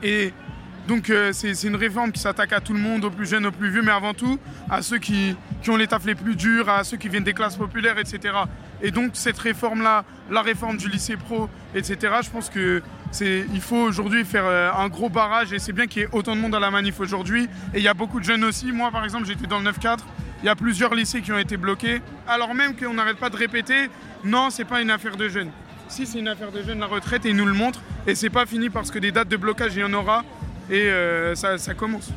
Et 0.02 0.34
donc 0.90 1.12
euh, 1.12 1.30
c'est 1.34 1.54
une 1.66 1.76
réforme 1.76 2.12
qui 2.12 2.20
s'attaque 2.20 2.52
à 2.52 2.62
tout 2.62 2.74
le 2.74 2.80
monde, 2.80 3.06
aux 3.06 3.12
plus 3.12 3.30
jeunes, 3.30 3.46
aux 3.46 3.52
plus 3.52 3.70
vieux, 3.70 3.84
mais 3.84 3.92
avant 3.92 4.16
tout 4.16 4.40
à 4.72 4.82
ceux 4.82 4.98
qui, 4.98 5.36
ont 5.68 5.78
les 5.78 5.86
tafs 5.86 6.04
les 6.04 6.16
plus 6.16 6.36
durs, 6.36 6.68
à 6.68 6.84
ceux 6.84 6.98
qui 6.98 7.10
viennent 7.10 7.24
des 7.24 7.34
classes 7.34 7.58
populaires, 7.58 8.00
etc. 8.00 8.34
Et 8.82 8.90
donc 8.90 9.12
cette 9.14 9.38
réforme-là, 9.38 10.04
la 10.32 10.42
réforme 10.42 10.78
du 10.78 10.90
lycée 10.90 11.16
pro, 11.16 11.48
etc., 11.76 11.98
je 12.24 12.30
pense 12.32 12.50
que 12.50 12.82
il 13.22 13.62
faut 13.62 13.76
aujourd'hui 13.76 14.26
faire 14.26 14.46
euh, 14.48 14.72
un 14.72 14.88
gros 14.88 15.10
barrage 15.10 15.54
et 15.54 15.60
c'est 15.60 15.74
bien 15.74 15.86
qu'il 15.86 16.02
y 16.02 16.06
ait 16.06 16.10
autant 16.12 16.36
de 16.36 16.42
monde 16.42 16.56
à 16.56 16.60
la 16.60 16.72
manif 16.72 17.00
aujourd'hui. 17.00 17.44
Et 17.76 17.78
il 17.78 17.84
y 17.84 17.88
a 17.88 17.94
beaucoup 17.94 18.20
de 18.20 18.26
jeunes 18.26 18.44
aussi. 18.44 18.72
Moi 18.72 18.90
par 18.90 19.04
exemple 19.04 19.28
j'étais 19.28 19.46
dans 19.46 19.60
le 19.60 19.70
9-4, 19.70 20.00
il 20.42 20.48
y 20.48 20.50
a 20.50 20.56
plusieurs 20.56 20.96
lycées 20.96 21.22
qui 21.22 21.32
ont 21.32 21.38
été 21.38 21.56
bloqués, 21.56 22.02
alors 22.28 22.56
même 22.56 22.76
qu'on 22.76 22.96
n'arrête 22.96 23.18
pas 23.18 23.30
de 23.30 23.38
répéter, 23.38 23.92
non 24.24 24.50
c'est 24.50 24.66
pas 24.66 24.82
une 24.82 24.90
affaire 24.90 25.18
de 25.18 25.30
jeunes. 25.30 25.52
Si 25.88 26.06
c'est 26.06 26.20
une 26.20 26.28
affaire 26.28 26.52
de 26.52 26.62
jeunes, 26.62 26.80
la 26.80 26.86
retraite, 26.86 27.26
et 27.26 27.30
ils 27.30 27.36
nous 27.36 27.48
le 27.48 27.54
montrent. 27.54 27.82
Et 28.06 28.14
c'est 28.14 28.30
pas 28.30 28.46
fini 28.46 28.70
parce 28.70 28.92
que 28.92 29.00
des 29.00 29.12
dates 29.12 29.28
de 29.28 29.38
blocage, 29.38 29.76
il 29.76 29.80
y 29.80 29.84
en 29.84 29.94
aura. 29.94 30.24
Et 30.70 30.84
euh, 30.84 31.36
ça, 31.36 31.58
ça 31.58 31.74
commence. 31.74 32.10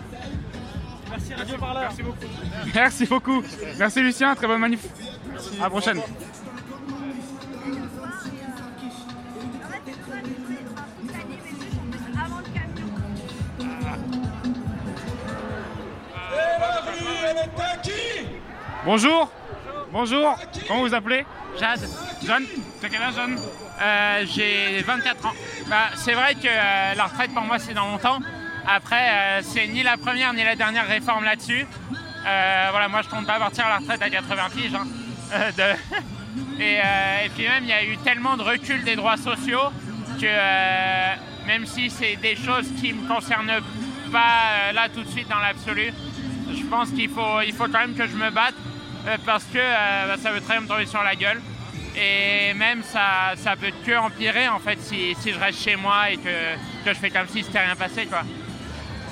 Merci 1.10 2.02
beaucoup. 2.02 2.26
Merci 2.74 3.06
beaucoup. 3.06 3.42
Merci 3.78 4.02
Lucien, 4.02 4.34
très 4.34 4.46
bonne 4.46 4.60
manif. 4.60 4.80
À 5.58 5.64
la 5.64 5.70
prochaine. 5.70 6.00
Bonjour. 18.84 19.30
Bonjour. 19.92 20.38
Comment 20.66 20.80
vous 20.80 20.94
appelez? 20.94 21.24
Jade. 21.58 21.80
Jeanne. 22.24 22.44
T'as 22.80 22.88
quel 22.88 23.02
âge, 23.02 23.14
Jeanne? 23.14 23.38
Euh, 23.80 24.24
J'ai 24.26 24.82
24 24.82 25.26
ans. 25.26 25.32
Bah, 25.68 25.90
c'est 25.96 26.14
vrai 26.14 26.34
que 26.34 26.46
euh, 26.46 26.94
la 26.94 27.04
retraite 27.04 27.32
pour 27.32 27.42
moi 27.42 27.58
c'est 27.58 27.74
dans 27.74 27.86
longtemps. 27.86 28.18
Après, 28.66 29.10
euh, 29.10 29.42
c'est 29.42 29.66
ni 29.66 29.82
la 29.82 29.96
première 29.96 30.32
ni 30.32 30.44
la 30.44 30.56
dernière 30.56 30.86
réforme 30.86 31.24
là-dessus. 31.24 31.66
Euh, 32.26 32.68
voilà, 32.70 32.88
moi 32.88 33.02
je 33.02 33.08
compte 33.08 33.26
pas 33.26 33.38
partir 33.38 33.66
à 33.66 33.70
la 33.70 33.78
retraite 33.78 34.02
à 34.02 34.10
80 34.10 34.42
piges. 34.54 34.74
hein. 34.74 34.86
Euh, 36.60 37.24
et, 37.24 37.28
puis 37.30 37.46
même, 37.48 37.64
il 37.64 37.70
y 37.70 37.72
a 37.72 37.84
eu 37.84 37.96
tellement 37.98 38.36
de 38.36 38.42
recul 38.42 38.84
des 38.84 38.94
droits 38.94 39.16
sociaux 39.16 39.70
que 40.20 41.46
même 41.46 41.66
si 41.66 41.90
c'est 41.90 42.16
des 42.16 42.36
choses 42.36 42.68
qui 42.80 42.92
me 42.92 43.06
concernent 43.08 43.60
pas 44.12 44.72
là 44.72 44.88
tout 44.88 45.02
de 45.02 45.08
suite 45.08 45.28
dans 45.28 45.40
l'absolu, 45.40 45.92
je 46.54 46.64
pense 46.66 46.90
qu'il 46.90 47.08
faut, 47.08 47.40
il 47.44 47.52
faut 47.52 47.64
quand 47.64 47.80
même 47.80 47.94
que 47.94 48.06
je 48.06 48.14
me 48.14 48.30
batte 48.30 48.54
parce 49.26 49.44
que 49.44 49.58
bah, 49.58 50.16
ça 50.22 50.30
veut 50.30 50.40
très 50.40 50.54
bien 50.54 50.62
me 50.62 50.68
tomber 50.68 50.86
sur 50.86 51.02
la 51.02 51.16
gueule. 51.16 51.40
Et 51.96 52.54
même 52.54 52.82
ça, 52.82 53.32
ça 53.36 53.56
peut 53.56 53.72
que 53.84 53.96
empirer 53.96 54.48
en 54.48 54.60
fait 54.60 54.80
si, 54.80 55.14
si 55.18 55.32
je 55.32 55.38
reste 55.38 55.62
chez 55.62 55.76
moi 55.76 56.10
et 56.10 56.16
que, 56.16 56.54
que 56.84 56.94
je 56.94 56.98
fais 56.98 57.10
comme 57.10 57.28
si 57.28 57.42
c'était 57.42 57.60
rien 57.64 57.76
passé 57.76 58.06
quoi. 58.06 58.22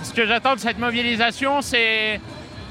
Ce 0.03 0.13
que 0.13 0.27
j'attends 0.27 0.55
de 0.55 0.61
cette 0.61 0.79
mobilisation, 0.79 1.61
c'est. 1.63 2.21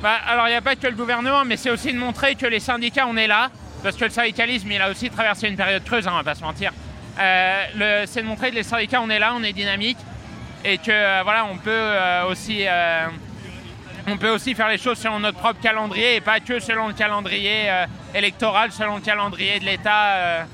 bah, 0.02 0.18
alors 0.28 0.48
il 0.48 0.52
n'y 0.52 0.58
a 0.58 0.62
pas 0.62 0.76
que 0.76 0.88
le 0.88 0.96
gouvernement, 0.96 1.46
mais 1.46 1.58
c'est 1.58 1.70
aussi 1.70 1.94
de 1.94 1.98
montrer 1.98 2.36
que 2.36 2.46
les 2.46 2.60
syndicats, 2.60 3.06
on 3.08 3.18
est 3.18 3.28
là. 3.28 3.50
Parce 3.84 3.96
que 3.96 4.06
le 4.06 4.12
syndicalisme, 4.12 4.70
il 4.72 4.82
a 4.82 4.90
aussi 4.90 5.10
traversé 5.10 5.48
une 5.48 5.56
période 5.56 5.84
creuse, 5.84 6.08
hein, 6.08 6.12
on 6.14 6.18
va 6.18 6.24
pas 6.24 6.36
se 6.36 6.44
mentir. 6.44 6.72
Euh, 7.20 8.04
c'est 8.08 8.22
de 8.22 8.28
montrer 8.28 8.50
que 8.52 8.56
les 8.56 8.64
syndicats, 8.64 9.02
on 9.02 9.10
est 9.10 9.20
là, 9.20 9.34
on 9.36 9.44
est 9.44 9.54
dynamique. 9.54 9.98
Et 10.66 10.78
que 10.78 10.92
euh, 10.92 11.22
voilà, 11.24 11.46
on 11.46 11.58
peut 11.58 11.70
euh, 11.72 12.26
aussi. 12.26 12.66
on 14.08 14.18
peut 14.18 14.30
aussi 14.30 14.56
faire 14.56 14.68
les 14.68 14.78
choses 14.78 14.98
selon 14.98 15.20
notre 15.20 15.38
propre 15.38 15.62
calendrier 15.62 16.16
et 16.16 16.22
pas 16.22 16.40
que 16.40 16.60
selon 16.60 16.88
le 16.88 16.94
calendrier 16.94 17.70
électoral, 18.14 18.72
selon 18.72 18.96
le 18.96 19.02
calendrier 19.02 19.60
de 19.60 19.66
l'État. 19.66 20.46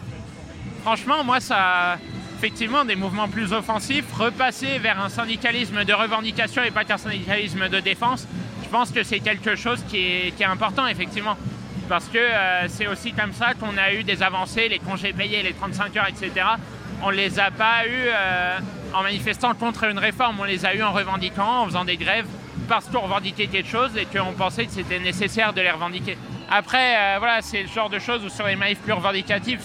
Franchement, 0.83 1.23
moi, 1.23 1.39
ça, 1.39 1.97
effectivement, 2.37 2.83
des 2.83 2.95
mouvements 2.95 3.27
plus 3.27 3.53
offensifs, 3.53 4.11
repasser 4.13 4.77
vers 4.79 4.99
un 4.99 5.09
syndicalisme 5.09 5.85
de 5.85 5.93
revendication 5.93 6.63
et 6.63 6.71
pas 6.71 6.83
qu'un 6.83 6.97
syndicalisme 6.97 7.69
de 7.69 7.79
défense, 7.79 8.27
je 8.63 8.69
pense 8.69 8.91
que 8.91 9.03
c'est 9.03 9.19
quelque 9.19 9.55
chose 9.55 9.83
qui 9.87 9.97
est, 9.97 10.43
important, 10.43 10.85
effectivement. 10.87 11.37
Parce 11.87 12.05
que 12.05 12.17
euh, 12.17 12.67
c'est 12.67 12.87
aussi 12.87 13.13
comme 13.13 13.31
ça 13.31 13.53
qu'on 13.53 13.77
a 13.77 13.93
eu 13.93 14.03
des 14.03 14.21
avancées, 14.21 14.67
les 14.67 14.79
congés 14.79 15.13
payés, 15.13 15.43
les 15.43 15.53
35 15.53 15.95
heures, 15.97 16.07
etc. 16.07 16.45
On 17.03 17.11
ne 17.11 17.15
les 17.15 17.39
a 17.39 17.51
pas 17.51 17.85
eus 17.85 18.07
euh, 18.07 18.57
en 18.93 19.03
manifestant 19.03 19.53
contre 19.53 19.85
une 19.85 19.99
réforme, 19.99 20.39
on 20.39 20.43
les 20.43 20.65
a 20.65 20.75
eus 20.75 20.83
en 20.83 20.91
revendiquant, 20.91 21.61
en 21.61 21.65
faisant 21.65 21.85
des 21.85 21.97
grèves, 21.97 22.27
parce 22.67 22.87
qu'on 22.87 23.01
revendiquait 23.01 23.47
quelque 23.47 23.69
chose 23.69 23.91
et 23.95 24.05
qu'on 24.05 24.33
pensait 24.33 24.65
que 24.65 24.71
c'était 24.71 24.99
nécessaire 24.99 25.53
de 25.53 25.61
les 25.61 25.71
revendiquer. 25.71 26.17
Après, 26.49 26.95
euh, 26.97 27.15
voilà, 27.19 27.41
c'est 27.41 27.61
le 27.61 27.69
genre 27.69 27.89
de 27.89 27.99
choses 27.99 28.25
où 28.25 28.29
sur 28.29 28.47
les 28.47 28.55
manifs 28.55 28.79
plus 28.79 28.93
revendicatives, 28.93 29.61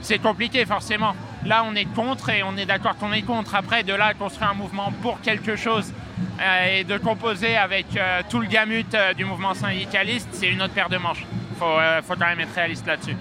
c'est 0.00 0.18
compliqué 0.18 0.66
forcément. 0.66 1.14
Là, 1.48 1.64
on 1.66 1.74
est 1.74 1.86
contre 1.86 2.28
et 2.28 2.42
on 2.42 2.58
est 2.58 2.66
d'accord 2.66 2.98
qu'on 2.98 3.10
est 3.10 3.22
contre. 3.22 3.54
Après, 3.54 3.82
de 3.82 3.94
là 3.94 4.08
à 4.08 4.14
construire 4.14 4.50
un 4.50 4.54
mouvement 4.54 4.92
pour 5.00 5.18
quelque 5.22 5.56
chose 5.56 5.94
euh, 6.42 6.80
et 6.80 6.84
de 6.84 6.98
composer 6.98 7.56
avec 7.56 7.86
euh, 7.96 8.20
tout 8.28 8.38
le 8.40 8.46
gamut 8.46 8.92
euh, 8.94 9.14
du 9.14 9.24
mouvement 9.24 9.54
syndicaliste, 9.54 10.28
c'est 10.32 10.48
une 10.48 10.60
autre 10.60 10.74
paire 10.74 10.90
de 10.90 10.98
manches. 10.98 11.24
Faut, 11.58 11.64
euh, 11.64 12.02
faut 12.02 12.12
quand 12.16 12.26
même 12.26 12.40
être 12.40 12.54
réaliste 12.54 12.86
là-dessus. 12.86 13.16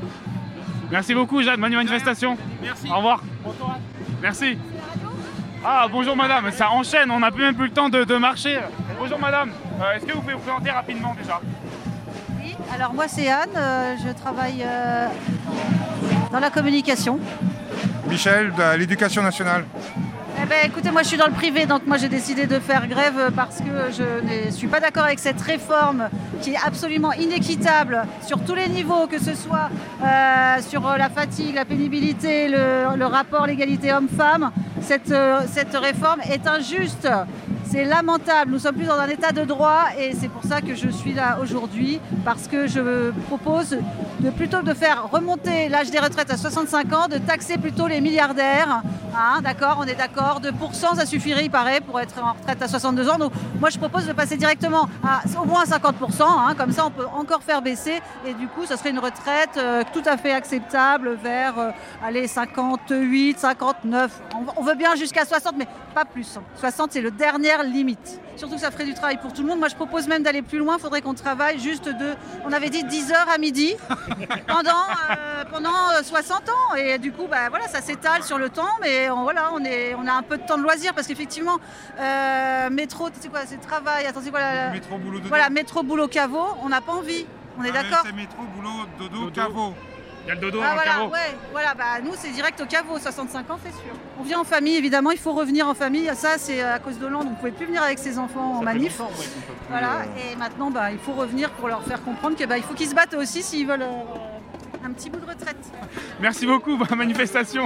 Merci 0.92 1.14
beaucoup, 1.16 1.42
Jade. 1.42 1.58
Bonne 1.58 1.74
manifestation. 1.74 2.38
Merci. 2.62 2.90
Au 2.92 2.98
revoir. 2.98 3.24
Merci. 4.22 4.58
Ah, 5.64 5.88
bonjour 5.90 6.18
madame. 6.18 6.52
Ça 6.52 6.70
enchaîne. 6.70 7.10
On 7.10 7.20
n'a 7.22 7.32
plus 7.32 7.44
même 7.44 7.56
plus 7.56 7.68
le 7.68 7.74
temps 7.74 7.88
de, 7.88 8.04
de 8.04 8.16
marcher. 8.18 8.60
Bonjour 9.00 9.20
madame. 9.20 9.52
Euh, 9.82 9.96
Est-ce 9.96 10.06
que 10.06 10.12
vous 10.12 10.20
pouvez 10.20 10.34
vous 10.34 10.42
présenter 10.42 10.72
rapidement 10.72 11.16
déjà? 11.18 11.40
Alors 12.74 12.94
moi 12.94 13.08
c'est 13.08 13.30
Anne, 13.30 13.56
euh, 13.56 13.96
je 14.06 14.12
travaille 14.12 14.64
euh, 14.66 15.08
dans 16.32 16.40
la 16.40 16.50
communication. 16.50 17.20
Michel, 18.08 18.54
de 18.54 18.78
l'éducation 18.78 19.22
nationale. 19.22 19.66
Eh 20.42 20.46
ben, 20.46 20.58
écoutez, 20.66 20.92
moi 20.92 21.02
je 21.02 21.08
suis 21.08 21.18
dans 21.18 21.28
le 21.28 21.34
privé, 21.34 21.66
donc 21.66 21.88
moi 21.88 21.98
j'ai 21.98 22.10
décidé 22.10 22.46
de 22.46 22.60
faire 22.60 22.88
grève 22.88 23.32
parce 23.36 23.58
que 23.58 23.92
je 23.92 24.46
ne 24.48 24.52
suis 24.52 24.68
pas 24.68 24.80
d'accord 24.80 25.04
avec 25.04 25.18
cette 25.18 25.42
réforme 25.42 26.10
qui 26.42 26.52
est 26.52 26.60
absolument 26.64 27.12
inéquitable 27.14 28.04
sur 28.26 28.40
tous 28.46 28.54
les 28.54 28.70
niveaux, 28.70 29.08
que 29.08 29.20
ce 29.20 29.34
soit 29.34 29.70
euh, 30.04 30.62
sur 30.62 30.82
la 30.82 31.10
fatigue, 31.10 31.56
la 31.56 31.66
pénibilité, 31.66 32.50
le, 32.50 33.06
rapport 33.06 33.48
l'égalité 33.48 33.92
homme-femme. 33.92 34.52
Cette, 34.82 35.12
euh, 35.12 35.42
cette 35.52 35.76
réforme 35.76 36.22
est 36.22 36.48
injuste. 36.48 37.10
C'est 37.70 37.84
lamentable. 37.84 38.52
Nous 38.52 38.60
sommes 38.60 38.76
plus 38.76 38.86
dans 38.86 38.98
un 38.98 39.08
état 39.08 39.34
de 39.34 39.44
droit 39.44 39.86
et 40.00 40.14
c'est 40.14 40.30
pour 40.30 40.44
ça 40.44 40.62
que 40.62 40.74
je 40.74 40.88
suis 40.90 41.14
là 41.14 41.38
aujourd'hui 41.42 42.00
parce 42.24 42.48
que 42.48 42.66
je 42.66 43.12
propose 43.28 43.78
de 44.20 44.30
plutôt 44.30 44.62
de 44.62 44.74
faire 44.74 45.10
remonter 45.12 45.68
l'âge 45.68 45.92
des 45.92 46.00
retraites 46.00 46.32
à 46.32 46.38
65 46.38 46.94
ans, 46.94 47.08
de 47.10 47.18
taxer 47.18 47.58
plutôt 47.58 47.88
les 47.88 48.00
milliardaires. 48.00 48.82
Hein, 49.16 49.42
d'accord, 49.42 49.80
on 49.82 49.84
est 49.84 49.96
d'accord. 49.96 50.40
2%, 50.42 50.96
ça 50.96 51.06
suffirait, 51.06 51.46
il 51.46 51.52
paraît, 51.52 51.82
pour 51.82 52.00
être 52.00 52.24
en 52.24 52.34
retraite 52.34 52.62
à 52.62 52.68
62 52.68 53.10
ans. 53.10 53.18
Donc 53.18 53.34
moi, 53.60 53.70
je 53.70 53.78
propose 53.78 54.06
de 54.06 54.14
passer 54.14 54.38
directement 54.38 54.88
à 55.04 55.22
au 55.42 55.46
moins 55.46 55.64
50%. 55.64 56.22
hein, 56.22 56.56
comme 56.58 56.72
ça, 56.72 56.86
on 56.86 56.92
peut 56.92 57.06
encore 57.16 57.44
faire 57.44 57.62
baisser 57.62 58.00
et 58.26 58.34
du 58.34 58.48
coup, 58.48 58.66
ça 58.66 58.78
serait 58.78 58.92
une 58.92 59.00
retraite 59.00 59.58
euh, 59.58 59.84
tout 59.94 60.04
à 60.06 60.18
fait 60.18 60.32
acceptable 60.32 61.18
vers 61.22 61.60
euh, 61.60 61.72
allez, 62.06 62.28
58, 62.28 63.40
59. 63.40 64.22
On, 64.36 64.62
on 64.62 64.64
veut 64.64 64.76
bien 64.76 64.96
jusqu'à 64.96 65.26
60, 65.26 65.56
mais 65.58 65.68
pas 65.98 66.06
plus. 66.06 66.38
60, 66.60 66.92
c'est 66.92 67.02
le 67.02 67.10
dernière 67.10 67.64
limite. 67.64 68.22
Surtout 68.36 68.54
que 68.56 68.62
ça 68.62 68.70
ferait 68.70 68.86
du 68.86 68.94
travail 68.94 69.18
pour 69.18 69.34
tout 69.34 69.42
le 69.42 69.48
monde. 69.48 69.58
Moi, 69.58 69.68
je 69.68 69.74
propose 69.76 70.08
même 70.08 70.22
d'aller 70.22 70.44
plus 70.44 70.60
loin. 70.60 70.76
Il 70.78 70.82
faudrait 70.82 71.02
qu'on 71.02 71.16
travaille 71.16 71.58
juste 71.60 71.86
de, 71.90 72.14
on 72.46 72.54
avait 72.54 72.70
dit 72.70 72.84
10 72.84 73.12
heures 73.14 73.30
à 73.34 73.40
midi 73.40 73.74
pendant, 74.48 74.84
euh, 75.10 75.44
pendant 75.52 75.72
euh, 75.98 76.04
60 76.04 76.50
ans. 76.50 76.76
Et 76.76 77.00
du 77.00 77.12
coup, 77.12 77.26
bah, 77.28 77.50
voilà, 77.50 77.68
ça 77.68 77.82
s'étale 77.82 78.22
sur 78.22 78.38
le 78.38 78.50
temps, 78.50 78.70
mais 78.80 79.10
on, 79.10 79.24
voilà, 79.24 79.50
on, 79.54 79.64
est, 79.66 79.96
on 79.96 80.06
a 80.06 80.14
un 80.14 80.22
peu 80.22 80.38
de 80.38 80.44
temps 80.46 80.60
de 80.60 80.62
loisir 80.62 80.94
parce 80.94 81.08
qu'effectivement, 81.08 81.58
euh, 82.00 82.70
métro, 82.70 83.10
c'est 83.20 83.30
quoi 83.30 83.40
C'est 83.48 83.58
travail. 83.60 84.06
Attends, 84.06 84.22
c'est 84.24 84.30
quoi 84.30 84.40
la- 84.40 84.70
Métro, 84.70 85.00
boulot, 85.00 85.18
dodo. 85.18 85.30
Voilà, 85.30 85.50
métro, 85.50 85.82
boulot, 85.82 86.08
caveau. 86.08 86.46
On 86.62 86.70
n'a 86.70 86.82
pas 86.82 86.92
envie. 86.94 87.26
On 87.58 87.64
est 87.64 87.70
Ah, 87.74 87.82
d'accord? 87.82 88.04
C'est 88.06 88.12
métro, 88.16 88.44
boulot, 88.56 88.86
dodo, 89.00 89.32
caveau. 89.32 89.74
Il 90.28 90.32
y 90.32 90.34
a 90.34 90.36
le 90.36 90.42
dodo 90.42 90.60
ah, 90.62 90.74
voilà, 90.74 91.06
ouais, 91.06 91.38
voilà, 91.54 91.74
bah, 91.74 92.02
nous 92.04 92.12
c'est 92.16 92.32
direct 92.32 92.60
au 92.60 92.66
caveau, 92.66 93.00
65 93.00 93.50
ans 93.50 93.58
c'est 93.64 93.72
sûr. 93.72 93.94
On 94.20 94.24
vient 94.24 94.42
en 94.42 94.44
famille 94.44 94.76
évidemment, 94.76 95.12
il 95.12 95.18
faut 95.18 95.32
revenir 95.32 95.70
en 95.70 95.74
famille, 95.74 96.12
ça 96.16 96.38
c'est 96.38 96.62
à 96.62 96.80
cause 96.80 97.00
d'Hollande, 97.00 97.28
on 97.28 97.32
ne 97.32 97.36
pouvait 97.36 97.52
plus 97.52 97.66
venir 97.66 97.82
avec 97.82 97.98
ses 97.98 98.20
enfants 98.20 98.58
en 98.58 98.62
manif. 98.62 99.00
Voilà, 99.70 100.02
et 100.18 100.36
maintenant 100.36 100.70
bah, 100.70 100.92
il 100.92 101.00
faut 101.00 101.14
revenir 101.14 101.50
pour 101.52 101.70
leur 101.70 101.82
faire 101.82 102.04
comprendre 102.04 102.36
qu'il 102.36 102.46
bah, 102.46 102.62
faut 102.62 102.74
qu'ils 102.74 102.90
se 102.90 102.96
battent 102.96 103.14
aussi 103.14 103.42
s'ils 103.42 103.66
veulent 103.66 103.84
euh, 103.84 104.86
un 104.86 104.92
petit 104.92 105.10
bout 105.10 105.22
de 105.22 105.28
retraite. 105.28 105.56
Merci 106.20 106.46
beaucoup, 106.46 106.76
bonne 106.76 106.98
manifestation. 106.98 107.66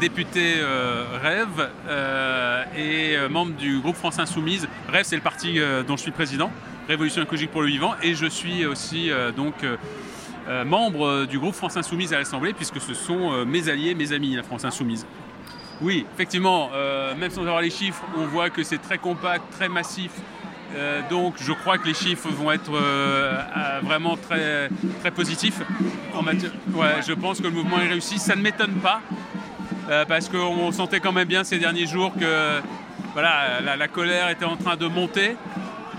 Député 0.00 0.54
euh, 0.56 1.04
Rêve 1.22 1.68
euh, 1.86 2.64
et 2.76 3.16
euh, 3.16 3.28
membre 3.28 3.52
du 3.52 3.78
groupe 3.80 3.96
France 3.96 4.18
Insoumise. 4.18 4.66
Rêve, 4.88 5.04
c'est 5.04 5.16
le 5.16 5.22
parti 5.22 5.60
dont 5.86 5.96
je 5.96 6.02
suis 6.02 6.10
président, 6.10 6.50
Révolution 6.88 7.22
écologique 7.22 7.50
pour 7.50 7.60
le 7.60 7.68
vivant, 7.68 7.94
et 8.02 8.14
je 8.14 8.26
suis 8.26 8.66
aussi 8.66 9.10
donc 9.36 9.54
membre 10.64 11.26
du 11.26 11.38
groupe 11.38 11.54
France 11.54 11.76
Insoumise 11.76 12.12
à 12.12 12.18
l'Assemblée, 12.18 12.52
puisque 12.52 12.80
ce 12.80 12.94
sont 12.94 13.44
mes 13.44 13.68
alliés, 13.68 13.94
mes 13.94 14.12
amis, 14.12 14.34
la 14.34 14.42
France 14.42 14.64
Insoumise. 14.64 15.06
Oui, 15.80 16.06
effectivement, 16.14 16.70
même 17.16 17.30
sans 17.30 17.42
avoir 17.42 17.60
les 17.60 17.70
chiffres, 17.70 18.02
on 18.16 18.26
voit 18.26 18.50
que 18.50 18.62
c'est 18.64 18.78
très 18.78 18.98
compact, 18.98 19.44
très 19.52 19.68
massif. 19.68 20.10
Donc 21.10 21.34
je 21.40 21.52
crois 21.52 21.78
que 21.78 21.86
les 21.86 21.94
chiffres 21.94 22.28
vont 22.30 22.50
être 22.50 22.72
vraiment 23.82 24.16
très, 24.16 24.68
très 25.00 25.10
positifs. 25.12 25.60
Ouais, 26.74 27.02
je 27.06 27.12
pense 27.12 27.38
que 27.38 27.44
le 27.44 27.50
mouvement 27.50 27.80
est 27.80 27.88
réussi. 27.88 28.18
Ça 28.18 28.34
ne 28.34 28.42
m'étonne 28.42 28.74
pas, 28.74 29.00
euh, 29.90 30.04
parce 30.04 30.28
qu'on 30.28 30.70
sentait 30.70 31.00
quand 31.00 31.12
même 31.12 31.26
bien 31.26 31.42
ces 31.42 31.58
derniers 31.58 31.86
jours 31.86 32.12
que 32.14 32.60
voilà, 33.12 33.60
la, 33.60 33.88
colère 33.88 34.30
était 34.30 34.44
en 34.44 34.56
train 34.56 34.76
de 34.76 34.86
monter. 34.86 35.36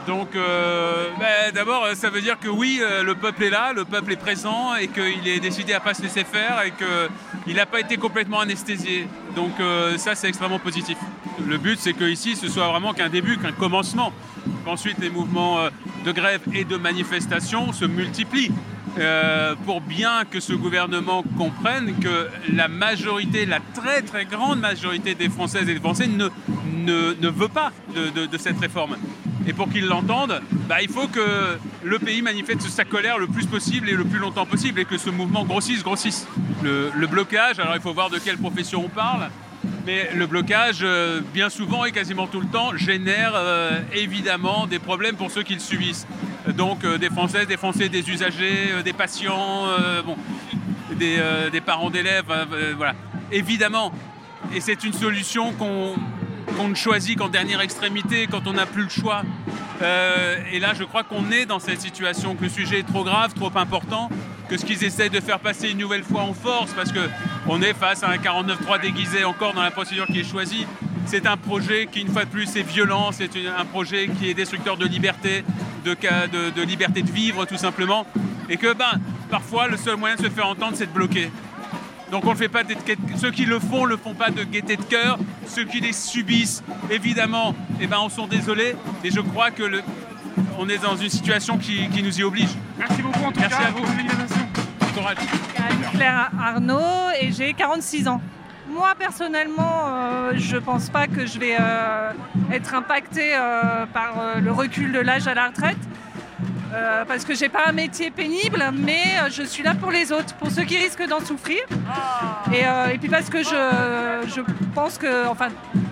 Donc 0.07 0.35
euh, 0.35 1.09
ben, 1.19 1.51
d'abord, 1.53 1.85
ça 1.95 2.09
veut 2.09 2.21
dire 2.21 2.39
que 2.39 2.47
oui, 2.47 2.79
euh, 2.81 3.03
le 3.03 3.15
peuple 3.15 3.43
est 3.43 3.49
là, 3.49 3.73
le 3.73 3.83
peuple 3.83 4.13
est 4.13 4.17
présent 4.17 4.75
et 4.75 4.87
qu'il 4.87 5.27
est 5.27 5.41
décidé 5.41 5.73
à 5.73 5.81
pas 5.81 5.93
se 5.93 6.01
laisser 6.01 6.23
faire 6.23 6.61
et 6.65 6.71
qu'il 6.71 7.55
n'a 7.55 7.65
pas 7.65 7.81
été 7.81 7.97
complètement 7.97 8.39
anesthésié. 8.39 9.07
Donc 9.35 9.51
ça, 9.97 10.15
c'est 10.15 10.29
extrêmement 10.29 10.59
positif. 10.59 10.97
Le 11.45 11.57
but, 11.57 11.77
c'est 11.79 11.93
qu'ici, 11.93 12.35
ce 12.35 12.47
soit 12.47 12.67
vraiment 12.67 12.93
qu'un 12.93 13.09
début, 13.09 13.37
qu'un 13.37 13.51
commencement. 13.51 14.13
Qu'ensuite, 14.65 14.97
les 14.99 15.09
mouvements 15.09 15.57
de 16.05 16.11
grève 16.11 16.41
et 16.53 16.63
de 16.63 16.77
manifestation 16.77 17.73
se 17.73 17.85
multiplient. 17.85 18.51
Euh, 18.99 19.55
pour 19.65 19.81
bien 19.81 20.25
que 20.29 20.39
ce 20.39 20.53
gouvernement 20.53 21.23
comprenne 21.37 21.97
que 21.99 22.27
la 22.53 22.67
majorité, 22.67 23.45
la 23.45 23.59
très 23.73 24.01
très 24.01 24.25
grande 24.25 24.59
majorité 24.59 25.15
des 25.15 25.29
Françaises 25.29 25.69
et 25.69 25.73
des 25.73 25.79
Français 25.79 26.07
ne, 26.07 26.29
ne, 26.85 27.29
veut 27.29 27.47
pas 27.47 27.71
de, 27.95 28.37
cette 28.37 28.59
réforme. 28.59 28.97
Et 29.47 29.53
pour 29.53 29.69
qu'ils 29.69 29.87
l'entendent, 29.87 30.41
bah, 30.67 30.81
il 30.81 30.89
faut 30.89 31.07
que 31.07 31.57
le 31.83 31.99
pays 31.99 32.21
manifeste 32.21 32.61
sa 32.69 32.83
colère 32.83 33.17
le 33.17 33.27
plus 33.27 33.45
possible 33.45 33.89
et 33.89 33.93
le 33.93 34.03
plus 34.03 34.19
longtemps 34.19 34.45
possible 34.45 34.79
et 34.79 34.85
que 34.85 34.97
ce 34.97 35.09
mouvement 35.09 35.45
grossisse, 35.45 35.83
grossisse. 35.83 36.27
Le, 36.61 36.91
le 36.95 37.07
blocage, 37.07 37.59
alors 37.59 37.75
il 37.75 37.81
faut 37.81 37.93
voir 37.93 38.09
de 38.09 38.19
quelle 38.19 38.37
profession 38.37 38.83
on 38.85 38.89
parle, 38.89 39.29
mais 39.85 40.09
le 40.15 40.27
blocage, 40.27 40.79
euh, 40.83 41.21
bien 41.33 41.49
souvent 41.49 41.85
et 41.85 41.91
quasiment 41.91 42.27
tout 42.27 42.39
le 42.39 42.47
temps, 42.47 42.75
génère 42.75 43.33
euh, 43.35 43.79
évidemment 43.93 44.67
des 44.67 44.79
problèmes 44.79 45.15
pour 45.15 45.31
ceux 45.31 45.43
qui 45.43 45.53
le 45.53 45.59
subissent. 45.59 46.07
Donc 46.47 46.83
euh, 46.83 46.97
des 46.97 47.09
Françaises, 47.09 47.47
des 47.47 47.57
Français, 47.57 47.89
des 47.89 48.09
usagers, 48.09 48.71
euh, 48.71 48.83
des 48.83 48.93
patients, 48.93 49.65
euh, 49.67 50.01
des, 51.51 51.61
parents 51.61 51.89
d'élèves, 51.89 52.25
voilà. 52.77 52.95
Évidemment. 53.31 53.91
Et 54.53 54.59
c'est 54.59 54.83
une 54.83 54.93
solution 54.93 55.53
qu'on 55.53 56.67
ne 56.67 56.75
choisit 56.75 57.17
qu'en 57.17 57.29
dernière 57.29 57.61
extrémité, 57.61 58.27
quand 58.29 58.47
on 58.47 58.53
n'a 58.53 58.65
plus 58.65 58.83
le 58.83 58.89
choix. 58.89 59.23
Et 60.51 60.59
là, 60.59 60.73
je 60.77 60.83
crois 60.83 61.03
qu'on 61.03 61.31
est 61.31 61.45
dans 61.45 61.59
cette 61.59 61.81
situation, 61.81 62.35
que 62.35 62.43
le 62.43 62.49
sujet 62.49 62.79
est 62.79 62.87
trop 62.87 63.03
grave, 63.03 63.33
trop 63.33 63.51
important, 63.55 64.09
que 64.49 64.57
ce 64.57 64.65
qu'ils 64.65 64.83
essayent 64.83 65.09
de 65.09 65.19
faire 65.19 65.39
passer 65.39 65.71
une 65.71 65.79
nouvelle 65.79 66.03
fois 66.03 66.21
en 66.21 66.33
force, 66.33 66.71
parce 66.73 66.91
qu'on 66.91 67.61
est 67.61 67.73
face 67.73 68.03
à 68.03 68.09
un 68.09 68.17
49-3 68.17 68.81
déguisé 68.81 69.23
encore 69.23 69.53
dans 69.53 69.63
la 69.63 69.71
procédure 69.71 70.05
qui 70.05 70.19
est 70.19 70.29
choisie. 70.29 70.67
C'est 71.11 71.27
un 71.27 71.35
projet 71.35 71.89
qui, 71.91 71.99
une 71.99 72.07
fois 72.07 72.23
de 72.23 72.29
plus, 72.29 72.55
est 72.55 72.61
violent, 72.63 73.11
c'est 73.11 73.29
un 73.59 73.65
projet 73.65 74.07
qui 74.17 74.29
est 74.29 74.33
destructeur 74.33 74.77
de 74.77 74.85
liberté, 74.85 75.43
de, 75.83 75.93
ca- 76.01 76.27
de- 76.27 76.51
de 76.51 76.61
liberté 76.61 77.01
de 77.01 77.11
vivre, 77.11 77.43
tout 77.45 77.57
simplement. 77.57 78.05
Et 78.47 78.55
que, 78.55 78.71
ben, 78.73 78.93
parfois, 79.29 79.67
le 79.67 79.75
seul 79.75 79.97
moyen 79.97 80.15
de 80.15 80.21
se 80.23 80.29
faire 80.29 80.47
entendre, 80.47 80.71
c'est 80.75 80.85
de 80.85 80.91
bloquer. 80.93 81.29
Donc 82.11 82.25
on 82.25 82.31
le 82.31 82.37
fait 82.37 82.47
pas 82.47 82.63
de 82.63 82.73
ceux 83.17 83.31
qui 83.31 83.43
le 83.43 83.59
font 83.59 83.83
le 83.83 83.97
font 83.97 84.13
pas 84.13 84.29
de 84.29 84.43
gaieté 84.45 84.77
de 84.77 84.83
cœur. 84.83 85.17
Ceux 85.47 85.65
qui 85.65 85.81
les 85.81 85.91
subissent, 85.91 86.63
évidemment, 86.89 87.55
eh 87.81 87.87
ben 87.87 87.97
on 88.01 88.07
sont 88.09 88.27
désolés. 88.27 88.75
Et 89.03 89.11
je 89.11 89.19
crois 89.19 89.51
que 89.51 89.63
le, 89.63 89.81
on 90.59 90.69
est 90.69 90.77
dans 90.77 90.95
une 90.95 91.09
situation 91.09 91.57
qui, 91.57 91.89
qui 91.89 92.01
nous 92.03 92.17
y 92.19 92.23
oblige. 92.23 92.49
Merci 92.79 93.01
beaucoup 93.01 93.23
en 93.25 93.31
tout 93.33 93.39
Merci 93.41 93.57
cas. 93.57 93.67
à 93.67 93.71
vous. 93.71 93.81
Bon 93.83 94.87
courage. 94.93 95.17
Claire 95.93 96.31
Arnaud 96.39 97.11
et 97.21 97.31
j'ai 97.33 97.53
46 97.53 98.07
ans. 98.07 98.21
Moi 98.71 98.93
personnellement, 98.97 99.85
euh, 99.87 100.31
je 100.35 100.55
pense 100.55 100.89
pas 100.89 101.07
que 101.07 101.25
je 101.25 101.37
vais 101.39 101.57
euh, 101.59 102.11
être 102.53 102.73
impactée 102.73 103.33
euh, 103.35 103.85
par 103.85 104.13
le 104.41 104.51
recul 104.51 104.93
de 104.93 104.99
l'âge 104.99 105.27
à 105.27 105.33
la 105.33 105.47
retraite. 105.47 105.77
parce 107.05 107.25
que 107.25 107.35
j'ai 107.35 107.49
pas 107.49 107.63
un 107.67 107.73
métier 107.73 108.11
pénible, 108.11 108.63
mais 108.73 109.03
je 109.29 109.43
suis 109.43 109.61
là 109.61 109.75
pour 109.75 109.91
les 109.91 110.13
autres, 110.13 110.33
pour 110.35 110.49
ceux 110.49 110.63
qui 110.63 110.77
risquent 110.77 111.05
d'en 111.05 111.19
souffrir. 111.19 111.59
Et, 112.53 112.65
euh, 112.65 112.93
et 112.93 112.97
puis 112.97 113.09
parce 113.09 113.29
que 113.29 113.43
je, 113.43 114.29
je 114.33 114.41
pense 114.73 114.97
que, 114.97 115.27
enfin, 115.27 115.49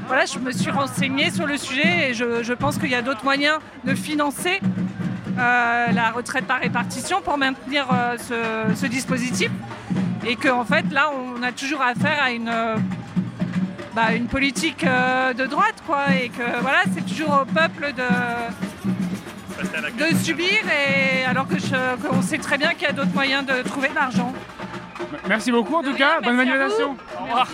voilà, 0.08 0.24
je 0.26 0.40
me 0.40 0.52
suis 0.52 0.72
renseignée 0.72 1.32
sur 1.32 1.46
le 1.46 1.58
sujet 1.58 2.10
et 2.10 2.14
je, 2.14 2.44
je 2.44 2.54
pense 2.54 2.78
qu'il 2.78 2.90
y 2.90 2.96
a 2.96 3.02
d'autres 3.02 3.26
moyens 3.26 3.58
de 3.84 3.94
financer 3.94 4.62
la 5.36 6.12
retraite 6.12 6.46
par 6.46 6.60
répartition 6.60 7.22
pour 7.22 7.38
maintenir 7.38 7.88
ce, 8.18 8.74
ce 8.76 8.86
dispositif. 8.86 9.50
Et 10.30 10.36
qu'en 10.36 10.64
fait, 10.64 10.86
là, 10.92 11.10
on 11.12 11.42
a 11.42 11.52
toujours 11.52 11.82
affaire 11.82 12.22
à 12.22 12.30
une, 12.32 12.50
euh, 12.50 12.76
bah, 13.96 14.14
une 14.14 14.28
politique 14.28 14.84
euh, 14.86 15.34
de 15.34 15.46
droite, 15.46 15.82
quoi. 15.88 16.02
Et 16.22 16.30
que 16.30 16.44
voilà, 16.62 16.82
c'est 16.94 17.04
toujours 17.06 17.42
au 17.42 17.46
peuple 17.46 17.94
de, 17.98 18.04
de 20.12 20.16
subir, 20.18 20.52
et 20.68 21.26
alors 21.26 21.48
que 21.48 21.58
je- 21.58 22.08
qu'on 22.08 22.22
sait 22.22 22.38
très 22.38 22.58
bien 22.60 22.70
qu'il 22.76 22.84
y 22.84 22.86
a 22.86 22.94
d'autres 22.94 23.14
moyens 23.14 23.44
de 23.46 23.64
trouver 23.68 23.88
de 23.90 23.96
l'argent. 23.96 24.32
Merci 25.28 25.52
beaucoup 25.52 25.76
en 25.76 25.84
tout 25.84 25.96
cas, 25.96 26.22
bonne 26.22 26.36
manifestation. 26.38 26.94
vous. 26.94 27.00
Au 27.20 27.24
revoir. 27.24 27.48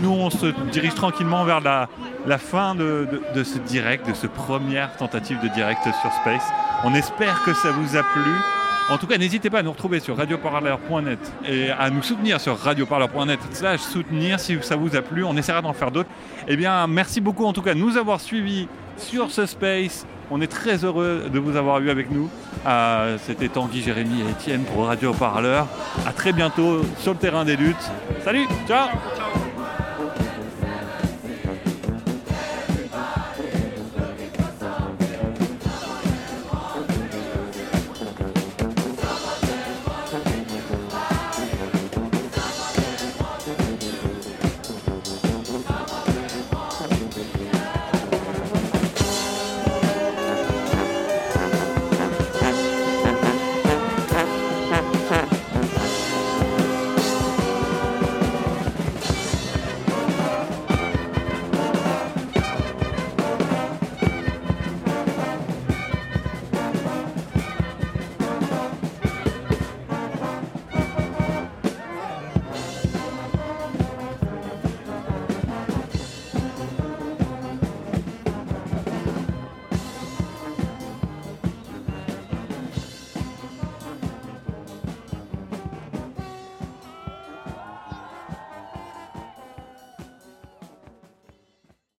Nous, 0.00 0.10
on 0.10 0.30
se 0.30 0.46
dirige 0.70 0.94
tranquillement 0.94 1.44
vers 1.44 1.60
la, 1.60 1.88
la 2.26 2.38
fin 2.38 2.74
de, 2.76 3.08
de- 3.10 3.22
de 3.34 3.44
ce 3.44 3.58
direct, 3.58 4.06
de 4.08 4.14
ce 4.14 4.26
première 4.28 4.96
tentative 4.96 5.40
de 5.40 5.48
direct 5.48 5.82
sur 5.82 6.12
Space. 6.12 6.44
On 6.84 6.94
espère 6.94 7.42
que 7.44 7.52
ça 7.54 7.72
vous 7.72 7.96
a 7.96 8.02
plu. 8.02 8.22
En 8.90 8.98
tout 8.98 9.06
cas, 9.06 9.16
n'hésitez 9.16 9.48
pas 9.48 9.60
à 9.60 9.62
nous 9.62 9.70
retrouver 9.72 10.00
sur 10.00 10.16
radioparleur.net 10.16 11.18
et 11.48 11.70
à 11.70 11.88
nous 11.88 12.02
soutenir 12.02 12.40
sur 12.40 12.58
radioparleur.net 12.58 13.38
slash 13.52 13.80
soutenir 13.80 14.38
si 14.38 14.58
ça 14.60 14.76
vous 14.76 14.94
a 14.96 15.02
plu. 15.02 15.24
On 15.24 15.36
essaiera 15.36 15.62
d'en 15.62 15.72
faire 15.72 15.90
d'autres. 15.90 16.10
Eh 16.48 16.56
bien, 16.56 16.86
merci 16.86 17.20
beaucoup 17.20 17.46
en 17.46 17.52
tout 17.52 17.62
cas 17.62 17.74
de 17.74 17.78
nous 17.78 17.96
avoir 17.96 18.20
suivis 18.20 18.68
sur 18.98 19.30
ce 19.30 19.46
Space. 19.46 20.04
On 20.30 20.40
est 20.40 20.46
très 20.46 20.84
heureux 20.84 21.24
de 21.32 21.38
vous 21.38 21.56
avoir 21.56 21.78
eu 21.80 21.90
avec 21.90 22.10
nous. 22.10 22.28
Euh, 22.66 23.16
C'était 23.24 23.48
Tanguy, 23.48 23.82
Jérémy 23.82 24.22
et 24.22 24.30
Étienne 24.30 24.64
pour 24.64 24.86
Radio 24.86 25.12
Parleur. 25.12 25.66
À 26.06 26.12
très 26.12 26.32
bientôt 26.32 26.82
sur 26.98 27.12
le 27.12 27.18
terrain 27.18 27.44
des 27.44 27.56
luttes. 27.56 27.90
Salut, 28.24 28.46
ciao 28.66 28.88